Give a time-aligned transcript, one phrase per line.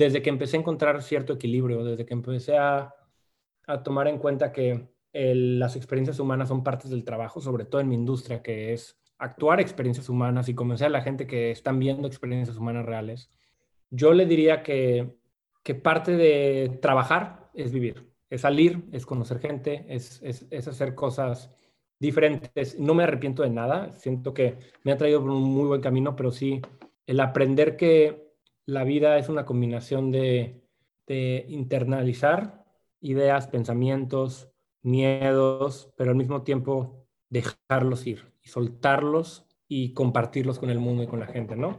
[0.00, 2.94] desde que empecé a encontrar cierto equilibrio, desde que empecé a,
[3.66, 7.88] a tomar en cuenta que las experiencias humanas son partes del trabajo, sobre todo en
[7.88, 12.08] mi industria, que es actuar experiencias humanas y convencer a la gente que están viendo
[12.08, 13.30] experiencias humanas reales,
[13.90, 15.14] yo le diría que,
[15.62, 20.94] que parte de trabajar es vivir, es salir, es conocer gente, es, es, es, hacer
[20.94, 21.50] cosas
[21.98, 22.78] diferentes.
[22.78, 26.16] No me arrepiento de nada, siento que me ha traído por un muy buen camino,
[26.16, 26.62] pero sí
[27.06, 28.29] el aprender que
[28.70, 30.56] la vida es una combinación de,
[31.48, 32.64] internalizar
[33.00, 34.48] ideas, pensamientos,
[34.82, 41.08] miedos, pero al mismo tiempo dejarlos ir y soltarlos y compartirlos con el mundo y
[41.08, 41.76] con la gente, ¿no?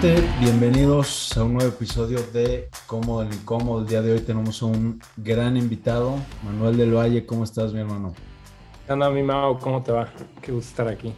[0.00, 3.80] Gente, bienvenidos a un nuevo episodio de Cómodo el Incómodo.
[3.80, 7.26] El día de hoy tenemos un gran invitado, Manuel del Valle.
[7.26, 8.14] ¿Cómo estás, mi hermano?
[8.86, 9.58] ¿Qué onda, mi Mao?
[9.58, 10.08] ¿Cómo te va?
[10.40, 11.12] Qué gusto estar aquí.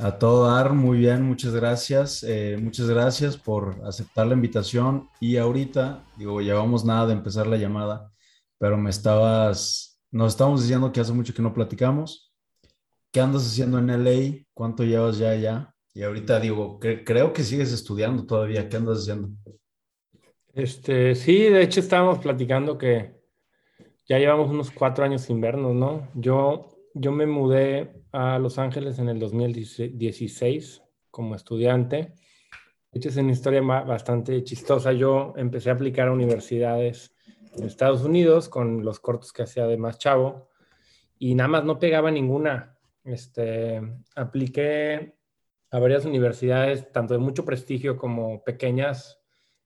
[0.00, 2.24] A todo dar, muy bien, muchas gracias.
[2.24, 5.08] Eh, muchas gracias por aceptar la invitación.
[5.20, 8.10] Y ahorita, digo, llevamos nada de empezar la llamada,
[8.58, 12.32] pero me estabas, nos estábamos diciendo que hace mucho que no platicamos.
[13.12, 14.46] ¿Qué andas haciendo en LA?
[14.52, 15.74] ¿Cuánto llevas ya allá?
[15.92, 18.68] Y ahorita digo, creo que sigues estudiando todavía.
[18.68, 19.30] ¿Qué andas haciendo?
[20.54, 23.20] Este, sí, de hecho estábamos platicando que
[24.08, 26.08] ya llevamos unos cuatro años sin vernos, ¿no?
[26.14, 32.14] Yo, yo me mudé a Los Ángeles en el 2016 como estudiante.
[32.92, 34.92] De hecho, es una historia bastante chistosa.
[34.92, 37.14] Yo empecé a aplicar a universidades
[37.56, 40.48] en Estados Unidos con los cortos que hacía de más chavo
[41.18, 42.76] y nada más no pegaba ninguna.
[43.04, 43.80] Este,
[44.16, 45.19] apliqué
[45.70, 49.20] a varias universidades, tanto de mucho prestigio como pequeñas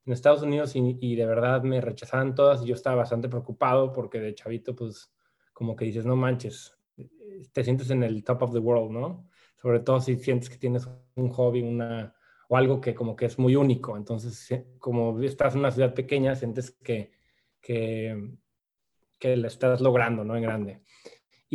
[0.05, 4.21] en Estados Unidos y, de verdad me rechazaban todas y yo estaba bastante preocupado porque
[4.21, 5.11] de chavito pues
[5.55, 6.77] como que dices, no manches,
[7.53, 9.29] te sientes en el top of the world, ¿no?
[9.57, 12.15] Sobre todo si sientes que tienes un hobby, una
[12.49, 13.97] o algo que como que es muy único.
[13.97, 17.13] Entonces, como estás en una ciudad pequeña, sientes que,
[17.61, 18.37] que,
[19.19, 20.37] que la estás logrando, ¿no?
[20.37, 20.83] En grande.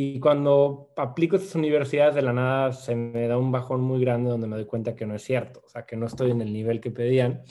[0.02, 4.30] Y cuando aplico estas universidades de la nada se me da un bajón muy grande
[4.30, 6.54] donde me doy cuenta que no es cierto, o sea, que no estoy en el
[6.54, 7.42] nivel que pedían.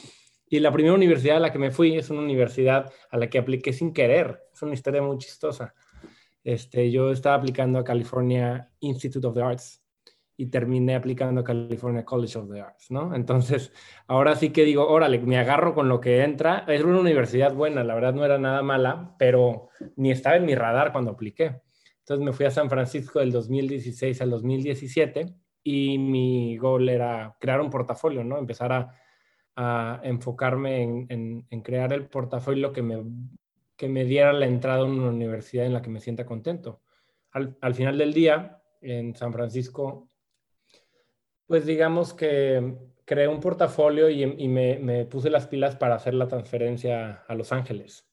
[0.49, 3.37] Y la primera universidad a la que me fui es una universidad a la que
[3.37, 4.45] apliqué sin querer.
[4.51, 5.75] Es una historia muy chistosa.
[6.43, 9.85] Este, yo estaba aplicando a California Institute of the Arts
[10.39, 13.15] y terminé aplicando a California College of the Arts, ¿no?
[13.15, 13.75] Entonces,
[14.07, 16.65] ahora sí que digo, órale, me agarro con lo que entra.
[16.67, 20.55] Es una universidad buena, la verdad no era nada mala, pero ni estaba en mi
[20.55, 21.68] radar cuando apliqué.
[22.09, 25.27] Entonces me fui a San Francisco del 2016 al 2017
[25.63, 28.39] y mi gol era crear un portafolio, ¿no?
[28.39, 28.73] Empezar
[29.55, 33.05] a, enfocarme en, crear el portafolio que me,
[33.77, 36.81] que me diera la entrada a una universidad en la que me sienta contento.
[37.33, 40.09] Al, final del día, en San Francisco,
[41.47, 46.15] pues digamos que creé un portafolio y, y me, me, puse las pilas para hacer
[46.15, 48.09] la transferencia a Los Ángeles.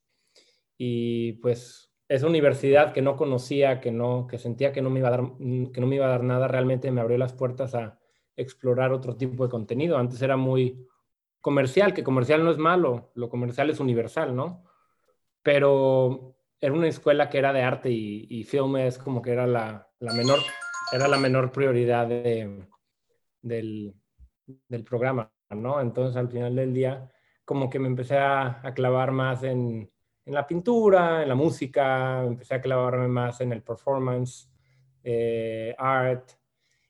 [0.78, 5.08] Y pues esa universidad que no conocía, que no, que sentía que no me iba
[5.08, 5.24] a dar,
[5.74, 8.00] que no me iba a dar nada, realmente me abrió las puertas a
[8.36, 9.98] explorar otro tipo de contenido.
[9.98, 10.88] Antes era muy
[11.42, 14.64] comercial, que comercial no es malo, lo comercial es universal, ¿no?
[15.42, 19.48] Pero era una escuela que era de arte y, y film es como que era
[19.48, 20.40] la, la, menor,
[20.92, 22.68] era la menor prioridad de,
[23.42, 23.96] del,
[24.68, 25.82] del, programa, ¿no?
[25.82, 27.12] Entonces al final del día
[27.46, 29.92] como que me empecé a, a clavar más en,
[30.26, 34.50] en la pintura, en la música, empecé a clavarme más en el performance,
[35.04, 36.32] eh, art.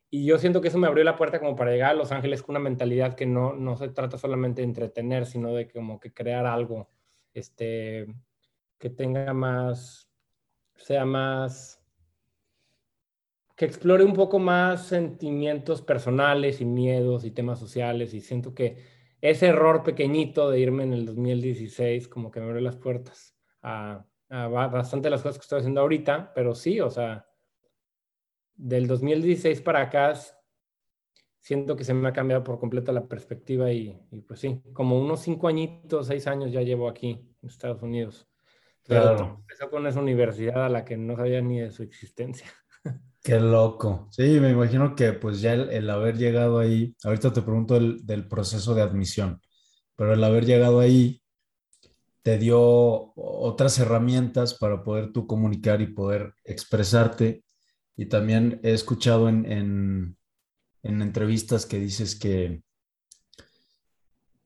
[0.10, 2.42] Y yo siento que eso me abrió la puerta como para llegar a Los Ángeles
[2.42, 6.14] con una mentalidad que no, no se trata solamente de entretener, sino de como que
[6.14, 6.90] crear algo
[7.34, 8.08] este,
[8.78, 10.10] que tenga más,
[10.76, 11.82] sea más,
[13.58, 18.14] que explore un poco más sentimientos personales y miedos y temas sociales.
[18.14, 18.95] Y siento que
[19.30, 24.06] ese error pequeñito de irme en el 2016 como que me abrió las puertas a,
[24.30, 27.28] bastante las cosas que estoy haciendo ahorita, pero sí, o sea,
[28.56, 30.14] del 2016 para acá
[31.40, 35.22] siento que se me ha cambiado por completo la perspectiva y, pues sí, como unos
[35.22, 37.12] cinco añitos, seis años ya llevo aquí
[37.42, 38.28] en Estados Unidos.
[38.84, 39.38] Claro.
[39.40, 42.48] empezó con esa universidad a la que no sabía ni de su existencia.
[43.26, 44.08] Qué loco.
[44.12, 48.28] Sí, me imagino que pues ya el, haber llegado ahí, ahorita te pregunto el, del
[48.28, 49.42] proceso de admisión,
[49.96, 51.24] pero el haber llegado ahí,
[52.22, 52.62] te dio
[53.16, 57.44] otras herramientas para poder tú comunicar y poder expresarte.
[57.98, 60.18] Y también he escuchado en, en,
[60.84, 62.62] en entrevistas que dices que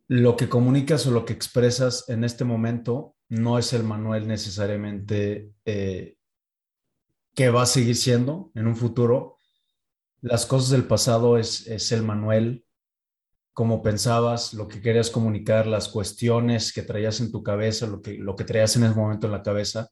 [0.07, 5.51] lo que comunicas o lo que expresas en este momento no es el manual necesariamente
[5.65, 6.15] eh,
[7.35, 9.37] que va a seguir siendo en un futuro.
[10.21, 12.65] Las cosas del pasado es, es el manual,
[13.53, 18.13] como pensabas, lo que querías comunicar, las cuestiones que traías en tu cabeza, lo que,
[18.13, 19.89] lo que traías en ese momento en la cabeza,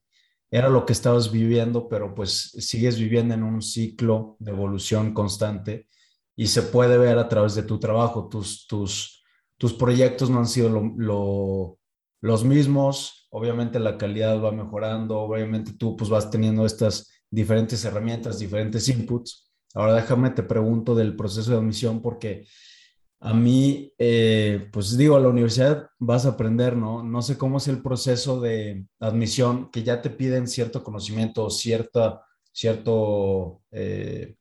[0.49, 5.87] era lo que estabas viviendo, pero pues sigues viviendo en un ciclo de evolución constante
[6.35, 9.23] y se puede ver a través de tu trabajo, tus, tus,
[9.57, 10.69] tus proyectos no han sido
[12.21, 18.39] los mismos, obviamente la calidad va mejorando, obviamente tú pues vas teniendo estas diferentes herramientas,
[18.39, 19.51] diferentes inputs.
[19.73, 22.45] Ahora déjame te pregunto del proceso de admisión porque
[23.19, 27.03] a mí, eh, pues digo, a la universidad vas a aprender, ¿no?
[27.03, 32.23] No sé cómo es el proceso de admisión, que ya te piden cierto conocimiento, cierta,
[32.51, 34.35] cierto, eh,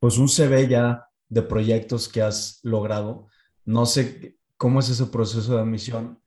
[0.00, 3.28] pues un CV ya de proyectos que has logrado.
[3.64, 6.20] No sé cómo es ese proceso de admisión,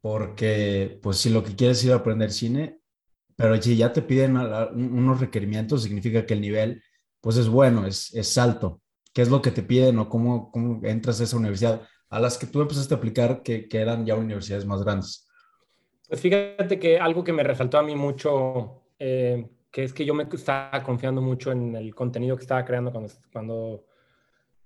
[0.00, 2.79] porque pues si lo que quieres es ir a aprender cine,
[3.40, 6.82] pero si ya te piden unos requerimientos, significa que el nivel
[7.22, 8.82] pues es bueno, es, es alto.
[9.14, 11.80] ¿Qué es lo que te piden o cómo, cómo entras a esa universidad?
[12.10, 15.26] A las que tú empezaste a aplicar, que, que eran ya universidades más grandes.
[16.06, 20.12] Pues fíjate que algo que me resaltó a mí mucho, eh, que es que yo
[20.12, 23.86] me estaba confiando mucho en el contenido que estaba creando cuando, cuando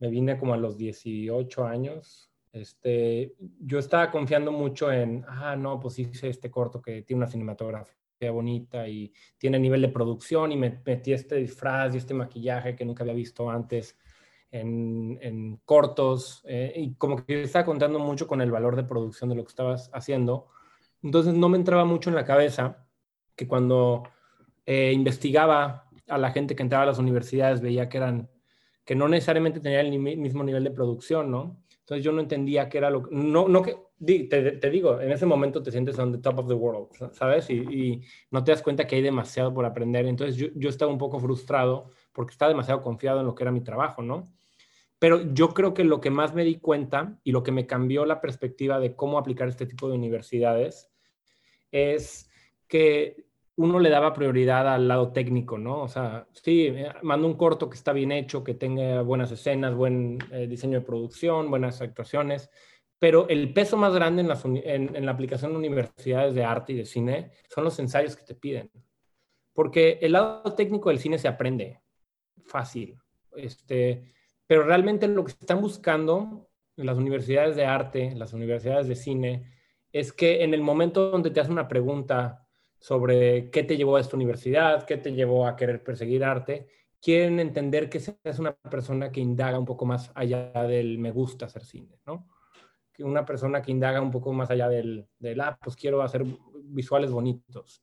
[0.01, 2.29] me vine como a los 18 años.
[2.53, 7.31] Este, yo estaba confiando mucho en, ah, no, pues hice este corto que tiene una
[7.31, 12.77] cinematografía bonita y tiene nivel de producción y me metí este disfraz y este maquillaje
[12.77, 13.99] que nunca había visto antes
[14.51, 19.31] en, en cortos eh, y como que estaba contando mucho con el valor de producción
[19.31, 20.49] de lo que estabas haciendo.
[21.03, 22.87] Entonces no me entraba mucho en la cabeza
[23.35, 24.05] que cuando
[24.65, 28.31] eh, investigaba a la gente que entraba a las universidades veía que eran
[28.85, 31.65] que no necesariamente tenía el mismo nivel de producción, ¿no?
[31.81, 35.63] Entonces yo no entendía qué era lo no, no que, te, digo, en ese momento
[35.63, 37.51] te sientes on the top of the world, ¿sabes?
[37.51, 40.07] Y, no te das cuenta que hay demasiado por aprender.
[40.07, 43.53] Entonces yo, yo estaba un poco frustrado porque estaba demasiado confiado en lo que era
[43.53, 44.25] mi trabajo, ¿no?
[44.99, 48.07] Pero yo creo que lo que más me di cuenta y lo que me cambió
[48.07, 50.91] la perspectiva de cómo aplicar este tipo de universidades
[51.71, 52.31] es
[52.69, 55.83] que uno le daba prioridad al lado técnico, ¿no?
[55.83, 59.75] O sea, sí, eh, mando un corto que está bien hecho, que tenga buenas escenas,
[59.75, 62.51] buen eh, diseño de producción, buenas actuaciones,
[63.05, 67.33] pero el peso más grande en, la aplicación de universidades de arte y de cine
[67.51, 68.71] son los ensayos que te piden.
[69.53, 71.83] Porque el lado técnico del cine se aprende
[72.47, 72.97] fácil,
[73.37, 74.11] este,
[74.47, 76.49] pero realmente lo que están buscando
[76.79, 79.53] en las universidades de arte, las universidades de cine,
[79.93, 82.49] es que en el momento donde te hacen una pregunta
[82.79, 86.69] sobre qué te llevó a esta universidad, qué te llevó a querer perseguir arte,
[87.03, 91.45] quieren entender que seas una persona que indaga un poco más allá del me gusta
[91.45, 92.34] hacer cine, ¿no?
[92.99, 96.25] Una persona que indaga un poco más allá del, del ah, pues quiero hacer
[96.65, 97.83] visuales bonitos.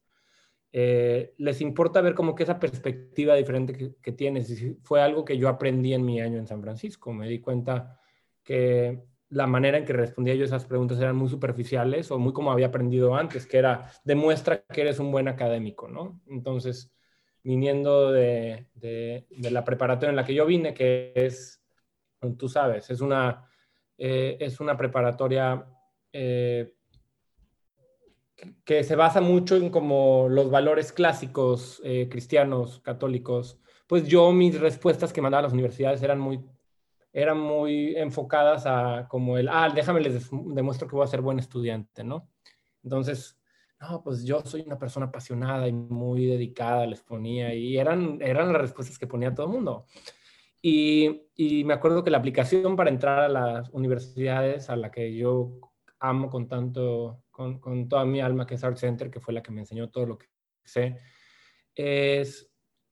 [0.73, 4.53] Eh, les importa ver como que esa perspectiva diferente que, que tienes.
[4.83, 7.11] Fue algo que yo aprendí en mi año en San Francisco.
[7.11, 7.99] Me di cuenta
[8.43, 12.51] que la manera en que respondía yo esas preguntas eran muy superficiales o muy como
[12.51, 16.21] había aprendido antes, que era, demuestra que eres un buen académico, ¿no?
[16.27, 16.93] Entonces,
[17.41, 21.63] viniendo de, de, la preparatoria en la que yo vine, que es,
[22.37, 23.49] tú sabes, es una,
[24.03, 25.63] eh, es una preparatoria
[26.11, 26.73] eh,
[28.65, 34.59] que se basa mucho en como los valores clásicos eh, cristianos, católicos, pues yo mis
[34.59, 36.43] respuestas que mandaba a las universidades eran muy
[37.13, 41.37] eran muy enfocadas a como el, ah, déjame les demuestro que voy a ser buen
[41.37, 42.27] estudiante, ¿no?
[42.83, 43.39] Entonces,
[43.79, 48.51] no, pues yo soy una persona apasionada y muy dedicada, les ponía, y eran, eran
[48.51, 49.85] las respuestas que ponía todo el mundo.
[50.61, 55.15] Y, y, me acuerdo que la aplicación para entrar a las universidades a la que
[55.15, 55.59] yo
[55.99, 59.41] amo con tanto, con, con toda mi alma, que es Art Center, que fue la
[59.41, 60.27] que me enseñó todo lo que
[60.63, 60.97] sé,
[61.73, 62.51] es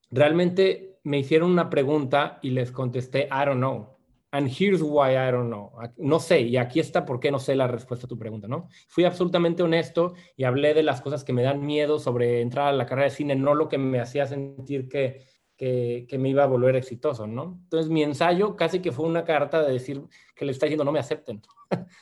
[0.10, 3.98] realmente me hicieron una pregunta y les contesté, I don't know.
[4.32, 5.72] And here's why I don't know.
[5.98, 8.68] No sé, y aquí está por qué no sé la respuesta a tu pregunta, ¿no?
[8.88, 12.74] Fui absolutamente honesto y hablé de las cosas que me dan miedo sobre entrar a
[12.74, 15.26] la carrera de cine, no lo que me hacía sentir que,
[15.60, 17.60] que, me iba a volver exitoso, ¿no?
[17.64, 20.02] Entonces mi ensayo casi que fue una carta de decir
[20.34, 21.42] que le está diciendo no me acepten.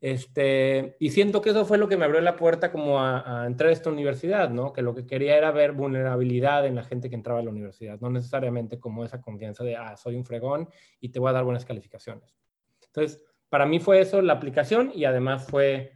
[0.00, 3.70] Este, y siento que eso fue lo que me abrió la puerta como a, entrar
[3.70, 4.70] a esta universidad, ¿no?
[4.70, 7.98] Que lo que quería era ver vulnerabilidad en la gente que entraba a la universidad,
[8.00, 10.68] no necesariamente como esa confianza de, ah, soy un fregón
[11.00, 12.36] y te voy a dar buenas calificaciones.
[12.84, 15.94] Entonces, para mí fue eso la aplicación y además fue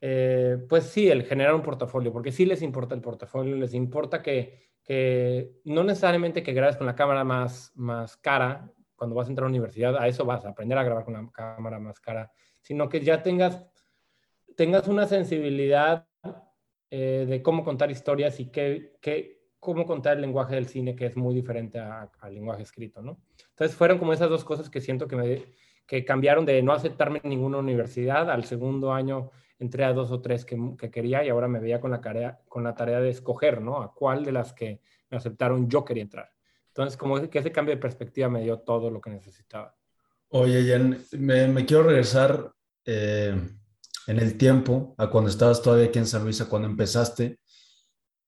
[0.00, 4.20] eh, pues sí, el generar un portafolio, porque sí les importa el portafolio, les importa
[4.20, 9.30] que, que no necesariamente que grabes con la cámara más, más cara cuando vas a
[9.30, 11.98] entrar a la universidad, a eso vas, a aprender a grabar con la cámara más
[11.98, 13.66] cara, sino que ya tengas,
[14.56, 16.06] tengas una sensibilidad
[16.90, 21.06] eh, de cómo contar historias y que, que, cómo contar el lenguaje del cine, que
[21.06, 23.20] es muy diferente al lenguaje escrito, ¿no?
[23.50, 25.44] Entonces fueron como esas dos cosas que siento que, me,
[25.86, 29.30] que cambiaron de no aceptarme en ninguna universidad al segundo año
[29.62, 32.64] entré a dos o tres que, quería y ahora me veía con la, tarea, con
[32.64, 33.80] la tarea de escoger, ¿no?
[33.80, 36.30] A cuál de las que me aceptaron yo quería entrar.
[36.68, 39.76] Entonces, como que ese cambio de perspectiva me dio todo lo que necesitaba.
[40.28, 42.52] Oye, Jan, me, quiero regresar
[42.84, 43.38] eh,
[44.06, 47.38] en el tiempo a cuando estabas todavía aquí en San Luis, a cuando empezaste,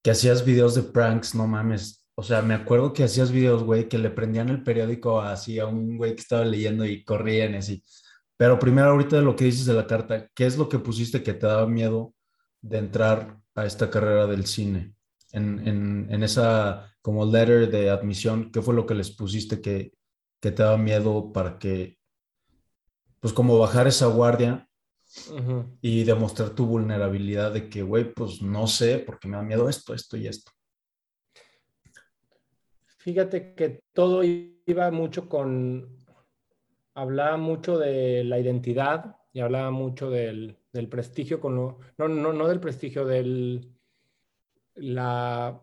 [0.02, 2.06] que hacías videos de pranks, no mames.
[2.14, 5.66] O sea, me acuerdo que hacías videos, güey, que le prendían el periódico así a
[5.66, 7.82] un güey que estaba leyendo y corrían así.
[8.36, 11.22] Pero primero ahorita de lo que dices de la carta, ¿qué es lo que pusiste
[11.22, 12.14] que te daba miedo
[12.60, 14.94] de entrar a esta carrera del cine?
[15.32, 19.92] En, en, esa como letter de admisión, ¿qué fue lo que les pusiste que,
[20.40, 21.98] que te daba miedo para que,
[23.20, 24.68] pues como bajar esa guardia
[25.80, 29.94] y demostrar tu vulnerabilidad de que, güey, pues no sé, porque me da miedo esto,
[29.94, 30.50] esto y esto?
[32.98, 36.03] Fíjate que todo iba mucho con
[36.94, 40.58] hablaba mucho de la identidad y hablaba mucho del,
[40.88, 43.70] prestigio, con no, no, no del prestigio, del
[44.76, 45.60] la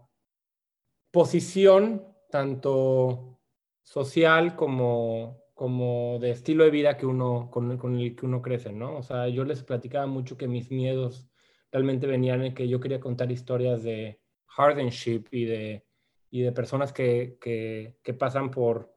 [1.12, 3.40] posición tanto
[3.84, 8.72] social como, como de estilo de vida que uno, con, con, el que uno crece,
[8.72, 8.98] ¿no?
[8.98, 11.30] O sea, yo les platicaba mucho que mis miedos
[11.72, 15.86] realmente venían en que yo quería contar historias de hardship y de,
[16.30, 18.94] y de personas que, que, que pasan por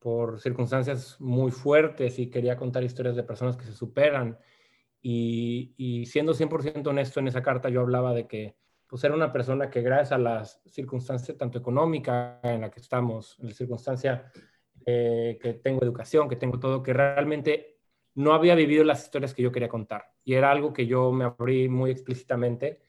[0.00, 4.38] por circunstancias muy fuertes y quería contar historias de personas que se superan.
[5.02, 8.56] Y, y siendo 100% honesto en esa carta, yo hablaba de que
[8.90, 13.38] pues era una persona que gracias a las circunstancias tanto económica en la que estamos,
[13.38, 14.32] en la circunstancia
[14.84, 17.78] eh, que tengo educación, que tengo todo, que realmente
[18.14, 20.06] no había vivido las historias que yo quería contar.
[20.24, 22.80] Y era algo que yo me abrí muy explícitamente.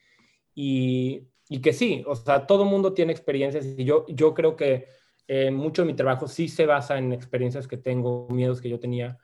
[0.55, 4.87] Y, y que sí, o sea, todo mundo tiene experiencias y yo, yo creo que
[5.33, 8.81] eh, mucho de mi trabajo sí se basa en experiencias que tengo, miedos que yo
[8.81, 9.17] tenía,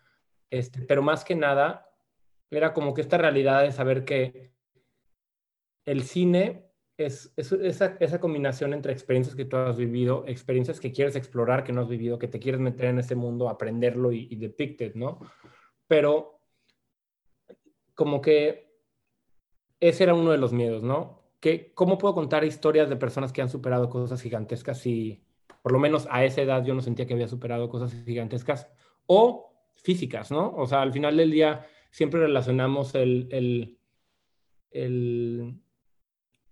[0.49, 1.91] este, pero más que nada
[2.49, 4.53] era como que esta realidad de saber que
[5.85, 11.17] el cine es, esa, esa, combinación entre experiencias que tú has vivido, experiencias que quieres
[11.17, 14.37] explorar, que no has vivido, que te quieres meter en ese mundo, aprenderlo y, y
[14.37, 15.19] depicted, ¿no?
[15.87, 16.39] Pero
[17.95, 18.79] como que
[19.81, 21.33] ese era uno de los miedos, ¿no?
[21.41, 25.26] Que, ¿Cómo puedo contar historias de personas que han superado cosas gigantescas y
[25.67, 28.69] por lo menos a esa edad yo no sentía que había superado cosas gigantescas
[29.05, 30.55] o físicas, ¿no?
[30.55, 33.77] O sea, al final del día siempre relacionamos el,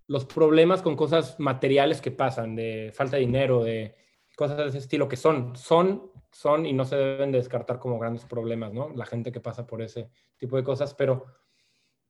[0.07, 3.95] los problemas con cosas materiales que pasan, de falta de dinero, de
[4.36, 8.25] cosas de ese estilo que son, son, son y no se deben descartar como grandes
[8.25, 8.89] problemas, ¿no?
[8.98, 11.24] La gente que pasa por ese tipo de cosas, pero,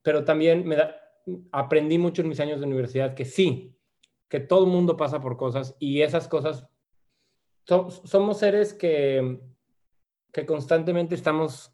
[0.01, 0.95] pero también me da,
[1.51, 3.77] aprendí mucho en mis años de universidad que sí,
[4.27, 6.67] que todo el mundo pasa por cosas y esas cosas
[7.65, 9.39] somos seres que,
[10.31, 11.73] que constantemente estamos,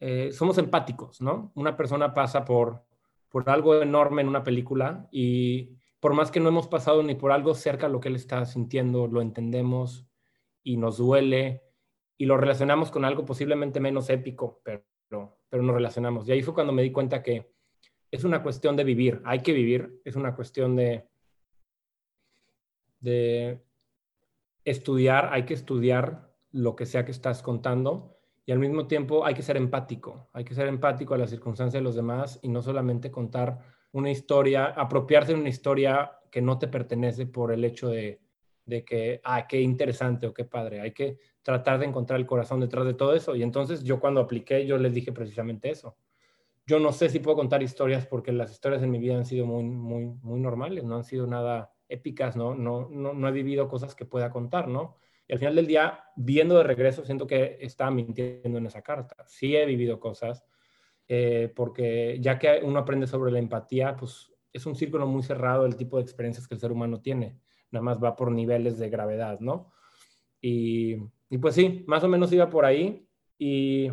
[0.00, 1.52] eh, somos empáticos, ¿no?
[1.54, 2.84] Una persona pasa por,
[3.28, 7.32] por algo enorme en una película y por más que no hemos pasado ni por
[7.32, 10.06] algo cerca a lo que él está sintiendo, lo entendemos
[10.62, 11.62] y nos duele
[12.16, 14.84] y lo relacionamos con algo posiblemente menos épico, pero,
[15.48, 16.28] pero nos relacionamos.
[16.28, 17.52] Y ahí fue cuando me di cuenta que
[18.10, 21.08] es una cuestión de vivir, hay que vivir, es una cuestión de,
[23.00, 23.60] de
[24.66, 29.34] estudiar, hay que estudiar lo que sea que estás contando y al mismo tiempo hay
[29.34, 32.60] que ser empático, hay que ser empático a las circunstancias de los demás y no
[32.60, 33.58] solamente contar
[33.92, 38.20] una historia, apropiarse de una historia que no te pertenece por el hecho de,
[38.66, 42.60] de que, ah, qué interesante o qué padre, hay que tratar de encontrar el corazón
[42.60, 43.36] detrás de todo eso.
[43.36, 45.96] Y entonces yo cuando apliqué, yo les dije precisamente eso.
[46.66, 49.46] Yo no sé si puedo contar historias porque las historias en mi vida han sido
[49.46, 52.54] muy, muy, muy normales, no han sido nada épicas, ¿no?
[52.54, 54.96] No, no, no he vivido cosas que pueda contar, ¿no?
[55.28, 59.16] Y al final del día, viendo de regreso, siento que estaba mintiendo en esa carta.
[59.26, 60.44] Sí he vivido cosas,
[61.08, 65.66] eh, porque ya que uno aprende sobre la empatía, pues es un círculo muy cerrado
[65.66, 67.38] el tipo de experiencias que el ser humano tiene.
[67.70, 69.72] Nada más va por niveles de gravedad, ¿no?
[70.40, 70.96] Y,
[71.28, 73.08] y pues sí, más o menos iba por ahí.
[73.38, 73.90] Y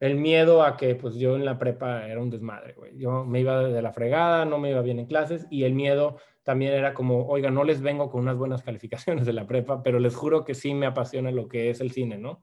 [0.00, 2.96] el miedo a que pues yo en la prepa era un desmadre, güey.
[2.98, 6.18] Yo me iba de la fregada, no me iba bien en clases y el miedo
[6.42, 9.98] también era como, oiga, no les vengo con unas buenas calificaciones de la prepa, pero
[9.98, 12.42] les juro que sí me apasiona lo que es el cine, ¿no?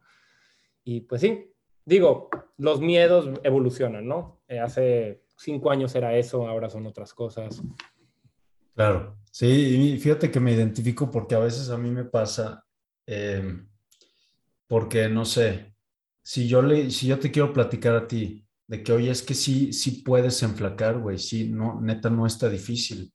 [0.84, 1.52] Y pues sí,
[1.86, 4.42] digo, los miedos evolucionan, ¿no?
[4.48, 7.62] Eh, hace cinco años era eso, ahora son otras cosas.
[8.76, 12.66] Claro, sí, fíjate que me identifico porque a veces a mí me pasa,
[13.06, 13.70] em,
[14.68, 15.73] porque no sé,
[16.24, 19.34] si yo, le, si yo te quiero platicar a ti de que, oye, es que
[19.34, 23.14] sí, sí puedes enflacar, güey, sí, no, neta no está difícil.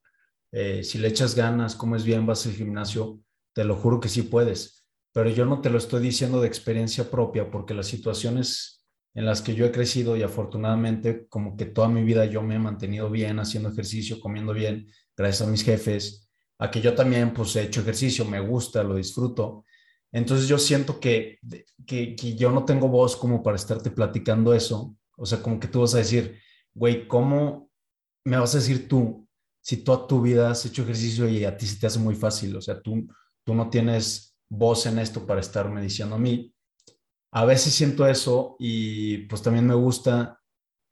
[0.53, 3.21] Eh, si le echas ganas, comes bien, vas al gimnasio,
[3.55, 4.85] te lo juro que sí puedes.
[5.13, 8.85] Pero yo no te lo estoy diciendo de experiencia propia porque las situaciones
[9.15, 12.55] en las que yo he crecido y afortunadamente como que toda mi vida yo me
[12.55, 14.87] he mantenido bien, haciendo ejercicio, comiendo bien,
[15.17, 18.95] gracias a mis jefes, a que yo también pues he hecho ejercicio, me gusta, lo
[18.95, 19.65] disfruto.
[20.13, 21.39] Entonces yo siento que,
[21.87, 24.97] que, yo no tengo voz como para estarte platicando eso.
[25.17, 26.39] O sea, como que tú vas a decir,
[26.75, 27.71] güey, ¿cómo
[28.25, 29.27] me vas a decir tú
[29.61, 32.57] si toda tu vida has hecho ejercicio y a ti se te hace muy fácil?
[32.57, 33.07] O sea, tú,
[33.45, 36.55] tú no tienes voz en esto para estarme diciendo a mí.
[37.33, 40.41] A veces siento eso y pues también me gusta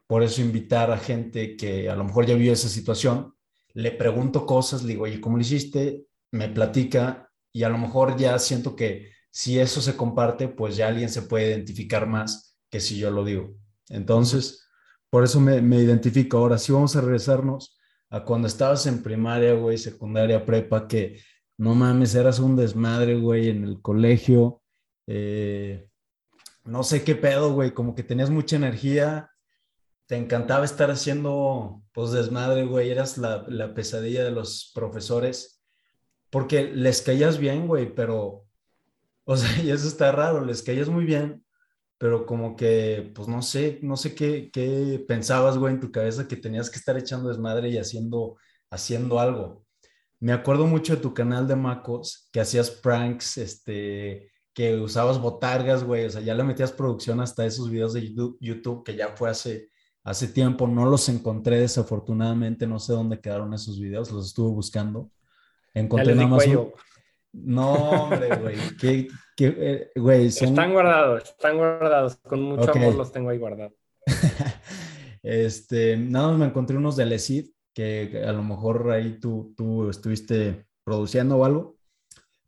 [0.07, 3.37] por eso invitar a gente que a lo mejor ya vio esa situación
[3.77, 6.07] le pregunto cosas, le digo, oye, ¿cómo lo hiciste?
[6.33, 7.26] Me platica
[7.57, 11.23] y a lo mejor ya siento que si eso se comparte, pues ya alguien se
[11.23, 13.55] puede identificar más que si yo lo digo.
[13.89, 14.69] Entonces,
[15.09, 16.37] por eso me, me identifico.
[16.37, 17.79] Ahora sí vamos a regresarnos
[18.11, 21.23] a cuando estabas en primaria, güey, secundaria, prepa, que
[21.57, 24.61] no mames, eras un desmadre, güey, en el colegio.
[25.07, 25.89] Eh,
[26.65, 29.31] no sé qué pedo, güey, como que tenías mucha energía,
[30.05, 35.56] te encantaba estar haciendo, pues, desmadre, güey, eras la, la, pesadilla de los profesores,
[36.31, 38.47] porque les caías bien, güey, pero,
[39.25, 41.45] o sea, y eso está raro, les caías muy bien,
[41.99, 46.29] pero como que, pues, no sé, no sé qué, qué pensabas, güey, en tu cabeza
[46.29, 48.37] que tenías que estar echando desmadre y haciendo,
[48.71, 49.65] haciendo algo.
[50.21, 55.85] Me acuerdo mucho de tu canal de Macos, que hacías pranks, este, que usabas botargas,
[55.85, 59.31] güey, o sea, ya le metías producción hasta esos videos de YouTube, que ya fue
[59.31, 59.71] hace
[60.07, 65.11] hace tiempo, no los encontré desafortunadamente, no sé dónde quedaron esos videos, los estuve buscando.
[65.77, 66.73] Encontré en Amazon.
[67.33, 68.57] No, hombre, güey.
[68.81, 69.91] ¿Qué, qué, eh,
[70.25, 72.17] Están guardados, están guardados.
[72.17, 73.75] Con mucho amor los tengo ahí guardados.
[75.23, 79.91] este, nada más me encontré unos de Lecid, que a lo mejor ahí tú, tú
[79.91, 81.77] estuviste produciendo o algo.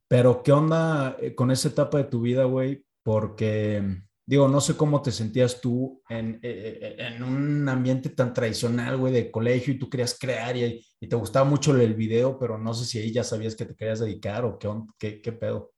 [0.09, 2.83] Pero, ¿qué onda eh, con esa etapa de tu vida, güey?
[3.03, 8.35] Porque Digo, no sé cómo te sentías tú en, eh, eh, en un ambiente tan
[8.35, 12.59] tradicional, güey, de colegio y tú querías crear y, te gustaba mucho el video, pero
[12.59, 15.73] no sé si ahí ya sabías que te querías dedicar o qué, qué, qué pedo.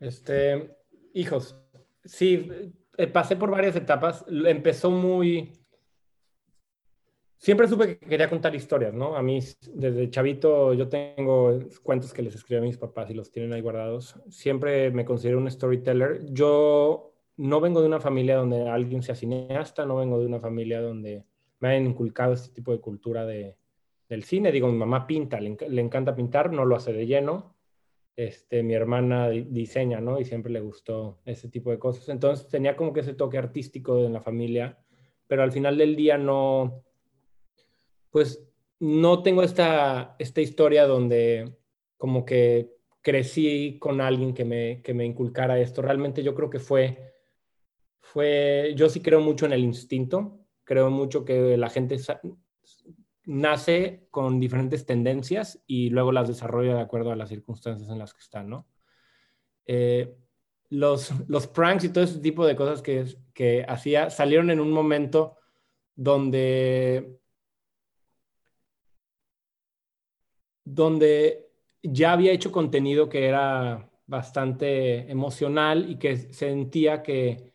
[0.00, 0.74] Este,
[1.12, 1.54] hijos,
[2.02, 2.48] sí,
[2.96, 4.24] eh, pasé por varias etapas.
[4.28, 5.52] Empezó muy...
[7.42, 9.16] Siempre supe que quería contar historias, ¿no?
[9.16, 9.40] A mí,
[9.74, 13.60] desde chavito, yo tengo cuentos que les escribo a mis papás y los tienen ahí
[13.60, 14.14] guardados.
[14.28, 16.24] Siempre me considero un storyteller.
[16.26, 20.80] Yo no vengo de una familia donde alguien sea cineasta, no vengo de una familia
[20.80, 21.24] donde
[21.58, 23.56] me hayan inculcado este tipo de cultura de,
[24.08, 24.52] del cine.
[24.52, 27.56] Digo, mi mamá pinta, le, encanta pintar, no lo hace de lleno.
[28.14, 30.20] Este, mi hermana diseña, ¿no?
[30.20, 32.08] Y siempre le gustó ese tipo de cosas.
[32.08, 34.78] Entonces tenía como que ese toque artístico en la familia,
[35.26, 36.84] pero al final del día no
[38.12, 38.46] pues
[38.78, 41.56] no tengo esta, esta historia donde
[41.96, 45.82] como que crecí con alguien que me, que me inculcara esto.
[45.82, 47.14] Realmente yo creo que fue,
[48.00, 51.96] fue, yo sí creo mucho en el instinto, creo mucho que la gente
[53.24, 58.12] nace con diferentes tendencias y luego las desarrolla de acuerdo a las circunstancias en las
[58.12, 58.66] que están, ¿no?
[59.64, 60.14] Eh,
[60.68, 64.70] los, los pranks y todo ese tipo de cosas que, que hacía salieron en un
[64.70, 65.36] momento
[65.94, 67.21] donde
[70.64, 71.48] donde
[71.82, 77.52] ya había hecho contenido que era bastante emocional y que sentía que,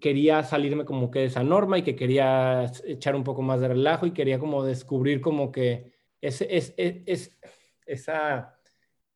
[0.00, 3.68] quería salirme como que de esa norma y que quería echar un poco más de
[3.68, 7.38] relajo y quería como descubrir como que es, es, es,
[7.86, 8.58] esa,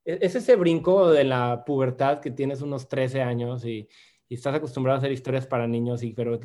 [0.05, 3.88] es ese brinco de la pubertad que tienes unos 13 años y,
[4.29, 6.40] estás acostumbrado a hacer historias para niños, y, pero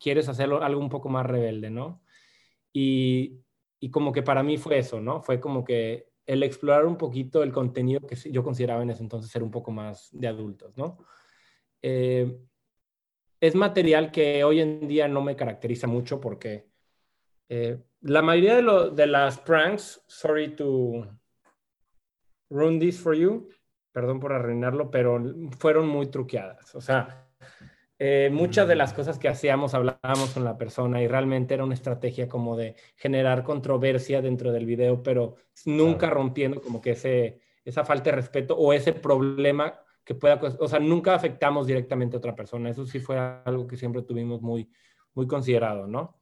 [0.00, 2.02] quieres hacerlo algo un poco más rebelde, ¿no?
[2.72, 3.42] Y,
[3.86, 5.22] y como que para mí fue eso, ¿no?
[5.22, 9.30] Fue como que el explorar un poquito el contenido que yo consideraba en ese entonces
[9.30, 10.98] ser un poco más de adultos, ¿no?
[11.80, 12.36] Eh,
[13.40, 16.66] es material que hoy en día no me caracteriza mucho porque
[17.48, 21.06] eh, la mayoría de, de las pranks, sorry to
[22.50, 23.48] ruin this for you,
[23.92, 25.22] perdón por arruinarlo, pero
[25.60, 26.74] fueron muy truqueadas.
[26.74, 27.28] O sea,
[27.98, 31.74] eh, muchas de las cosas que hacíamos hablábamos con la persona y realmente era una
[31.74, 37.84] estrategia como de generar controversia dentro del video, pero nunca rompiendo como que ese, esa
[37.84, 42.36] falta de respeto o ese problema que pueda, o sea, nunca afectamos directamente a otra
[42.36, 42.70] persona.
[42.70, 44.70] Eso sí fue algo que siempre tuvimos muy,
[45.14, 46.20] muy considerado, ¿no?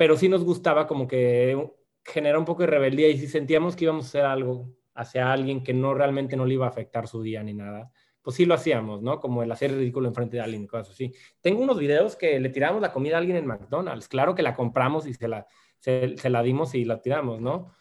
[0.00, 1.70] pero sí nos gustaba como que
[2.02, 5.62] genera un poco de rebeldía y si sentíamos que íbamos a hacer algo hacia alguien
[5.62, 7.92] que no realmente no le iba a afectar su día ni nada,
[8.30, 9.18] pues sí lo hacíamos, ¿no?
[9.18, 11.12] Como el hacer ridículo enfrente de alguien, cosas así.
[11.40, 14.06] Tengo unos videos que le tiramos la comida a alguien en McDonald's.
[14.06, 15.48] Claro que la compramos y se la,
[15.80, 17.74] se, la dimos y la tiramos, ¿no?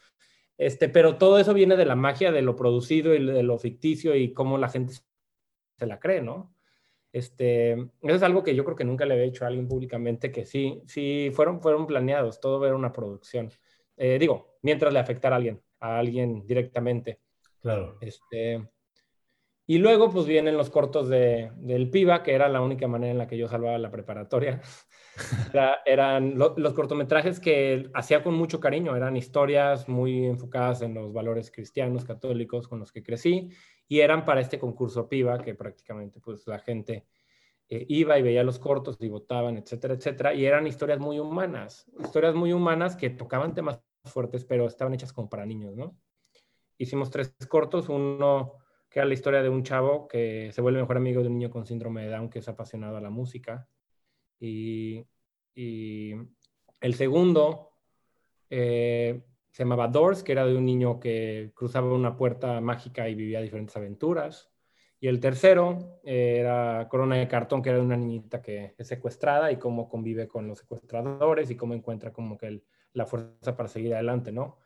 [0.57, 4.15] Este, pero todo eso viene de la magia de lo producido y de lo ficticio
[4.15, 4.93] y cómo la gente
[5.77, 6.55] se la cree, ¿no?
[7.13, 10.31] Este, eso es algo que yo creo que nunca le había hecho a alguien públicamente,
[10.31, 13.51] que sí, sí fueron, fueron planeados, todo era una producción.
[13.97, 17.19] Eh, digo, mientras le afectara a alguien, a alguien directamente.
[17.62, 17.99] Claro.
[18.01, 18.67] Este,
[19.69, 23.19] y luego, pues vienen los cortos de, del PIBA, que era la única manera en
[23.19, 24.63] la que yo salvaba la preparatoria.
[25.86, 31.51] eran los cortometrajes que hacía con mucho cariño, eran historias muy enfocadas en los valores
[31.51, 33.51] cristianos, católicos con los que crecí,
[33.88, 37.05] y eran para este concurso PIBA, que prácticamente pues la gente
[37.67, 41.86] eh, iba y veía los cortos y votaban, etcétera, etcétera, y eran historias muy humanas,
[41.99, 45.95] historias muy humanas que tocaban temas fuertes, pero estaban hechas como para niños, ¿no?
[46.79, 48.55] Hicimos tres cortos, uno
[48.89, 51.49] que era la historia de un chavo que se vuelve mejor amigo de un niño
[51.52, 53.67] con síndrome de Down que es apasionado a la música.
[54.39, 55.06] Y,
[56.82, 57.73] el segundo
[58.49, 59.21] eh,
[59.52, 63.41] se llamaba Doors, que era de un niño que cruzaba una puerta mágica y vivía
[63.41, 64.49] diferentes aventuras.
[65.02, 68.88] Y el tercero eh, era Corona de Cartón, que era de una niñita que es
[68.88, 73.69] secuestrada y cómo convive con los secuestradores y cómo encuentra como que la fuerza para
[73.69, 74.58] seguir adelante, ¿no?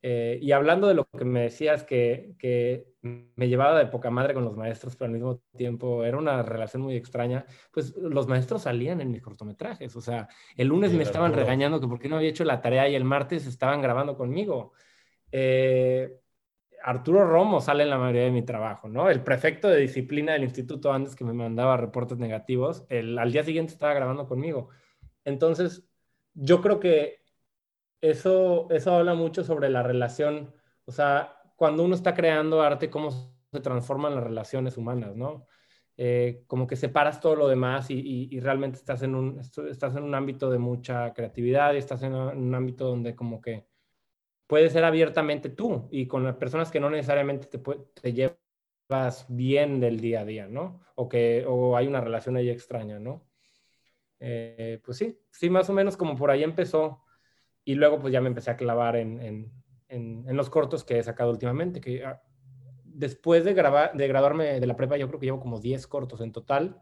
[0.00, 4.34] Eh, y hablando de lo que me decías, que, que, me llevaba de poca madre
[4.34, 8.62] con los maestros, pero al mismo tiempo era una relación muy extraña, pues los maestros
[8.62, 9.96] salían en mis cortometrajes.
[9.96, 12.88] O sea, el lunes me estaban regañando que por qué no había hecho la tarea
[12.88, 14.72] y el martes estaban grabando conmigo.
[15.32, 16.20] Eh,
[16.82, 19.10] Arturo Romo sale en la mayoría de mi trabajo, ¿no?
[19.10, 23.42] El prefecto de disciplina del instituto antes que me mandaba reportes negativos, el, al día
[23.44, 24.68] siguiente estaba grabando conmigo.
[25.24, 25.84] Entonces,
[26.34, 27.18] yo creo que
[28.00, 33.10] eso, eso habla mucho sobre la relación, o sea, cuando uno está creando arte, cómo
[33.10, 35.46] se transforman las relaciones humanas, ¿no?
[35.96, 40.14] Eh, como que separas todo lo demás y, realmente estás en, un, estás en un
[40.14, 43.66] ámbito de mucha creatividad y estás en un ámbito donde como que
[44.46, 49.80] puedes ser abiertamente tú y con las personas que no necesariamente te, te llevas bien
[49.80, 50.80] del día a día, ¿no?
[50.94, 53.26] O que o hay una relación ahí extraña, ¿no?
[54.20, 57.02] Eh, pues sí, sí, más o menos como por ahí empezó
[57.68, 59.52] y luego pues ya me empecé a clavar en,
[60.26, 62.22] los cortos que he sacado últimamente, que ah,
[62.82, 66.22] después de, grabar, de graduarme de la prepa yo creo que llevo como 10 cortos
[66.22, 66.80] en total,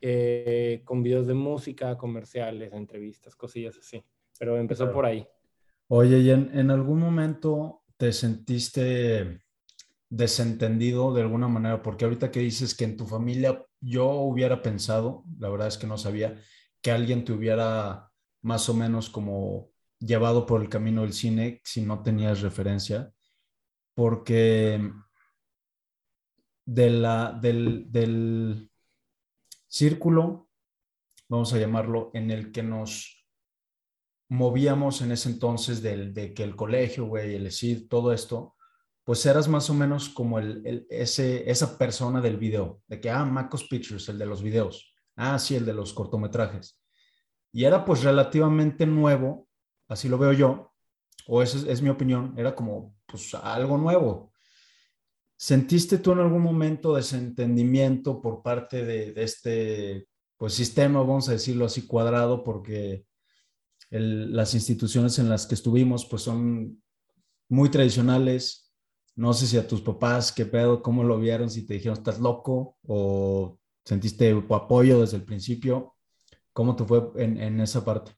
[0.00, 4.02] eh, con videos de música, comerciales, entrevistas, cosillas así.
[4.38, 5.28] Pero empezó por ahí.
[5.88, 9.42] Oye, ¿y en, algún momento te sentiste
[10.08, 11.82] desentendido de alguna manera?
[11.82, 15.86] Porque ahorita que dices que en tu familia yo hubiera pensado, la verdad es que
[15.86, 16.40] no sabía,
[16.80, 18.10] que alguien te hubiera
[18.40, 23.12] más o menos como llevado por el camino del cine si no tenías referencia,
[23.94, 24.92] porque
[26.66, 28.70] de la, del, del
[29.66, 30.48] círculo,
[31.28, 33.26] vamos a llamarlo, en el que nos
[34.28, 38.56] movíamos en ese entonces del, de que el colegio, güey, el ESID, todo esto,
[39.04, 43.24] pues eras más o menos como el, ese, esa persona del video, de que, ah,
[43.24, 46.80] Macos Pictures, el de los videos, ah, sí, el de los cortometrajes.
[47.52, 49.43] Y era pues relativamente nuevo
[49.88, 50.74] así lo veo yo,
[51.26, 54.32] o esa es, mi opinión, era como pues algo nuevo.
[55.36, 61.64] ¿Sentiste tú en algún momento desentendimiento por parte de, este pues, sistema, vamos a decirlo
[61.64, 63.06] así, cuadrado, porque
[63.90, 66.82] las instituciones en las que estuvimos pues son
[67.48, 68.72] muy tradicionales?
[69.16, 72.18] No sé si a tus papás, qué pedo, cómo lo vieron, si te dijeron estás
[72.18, 75.94] loco o sentiste apoyo desde el principio.
[76.52, 78.12] ¿Cómo te fue en, en esa parte?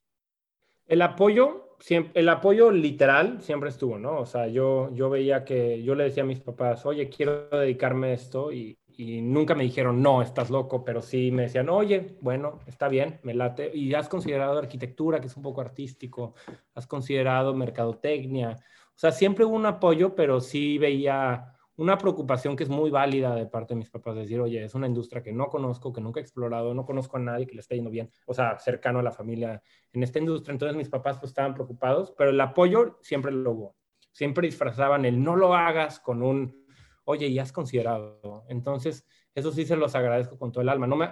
[0.86, 1.76] El apoyo,
[2.14, 4.20] el apoyo literal siempre estuvo, ¿no?
[4.20, 8.08] O sea, yo, yo veía que, yo le decía a mis papás, oye, quiero dedicarme
[8.08, 12.16] a esto y, y nunca me dijeron, no, estás loco, pero sí me decían, oye,
[12.20, 13.70] bueno, está bien, me late.
[13.74, 16.34] Y has considerado arquitectura, que es un poco artístico,
[16.74, 18.56] has considerado mercadotecnia.
[18.96, 23.34] O sea, siempre hubo un apoyo, pero sí veía una preocupación que es muy válida
[23.34, 26.20] de parte de mis papás, decir, oye, es una industria que no conozco, que nunca
[26.20, 29.02] he explorado, no conozco a nadie que le esté yendo bien, o sea, cercano a
[29.02, 29.62] la familia
[29.92, 30.52] en esta industria.
[30.52, 33.76] Entonces mis papás pues estaban preocupados, pero el apoyo siempre lo hubo.
[34.12, 36.64] Siempre disfrazaban el no lo hagas con un,
[37.04, 38.44] oye, ya has considerado.
[38.48, 40.86] Entonces, eso sí se los agradezco con todo el alma.
[40.86, 41.10] No, me,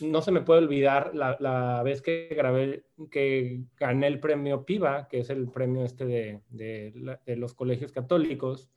[0.00, 5.06] no se me puede olvidar la, la vez que grabé, que gané el premio PIVA,
[5.08, 8.70] que es el premio este de, de, de los colegios católicos,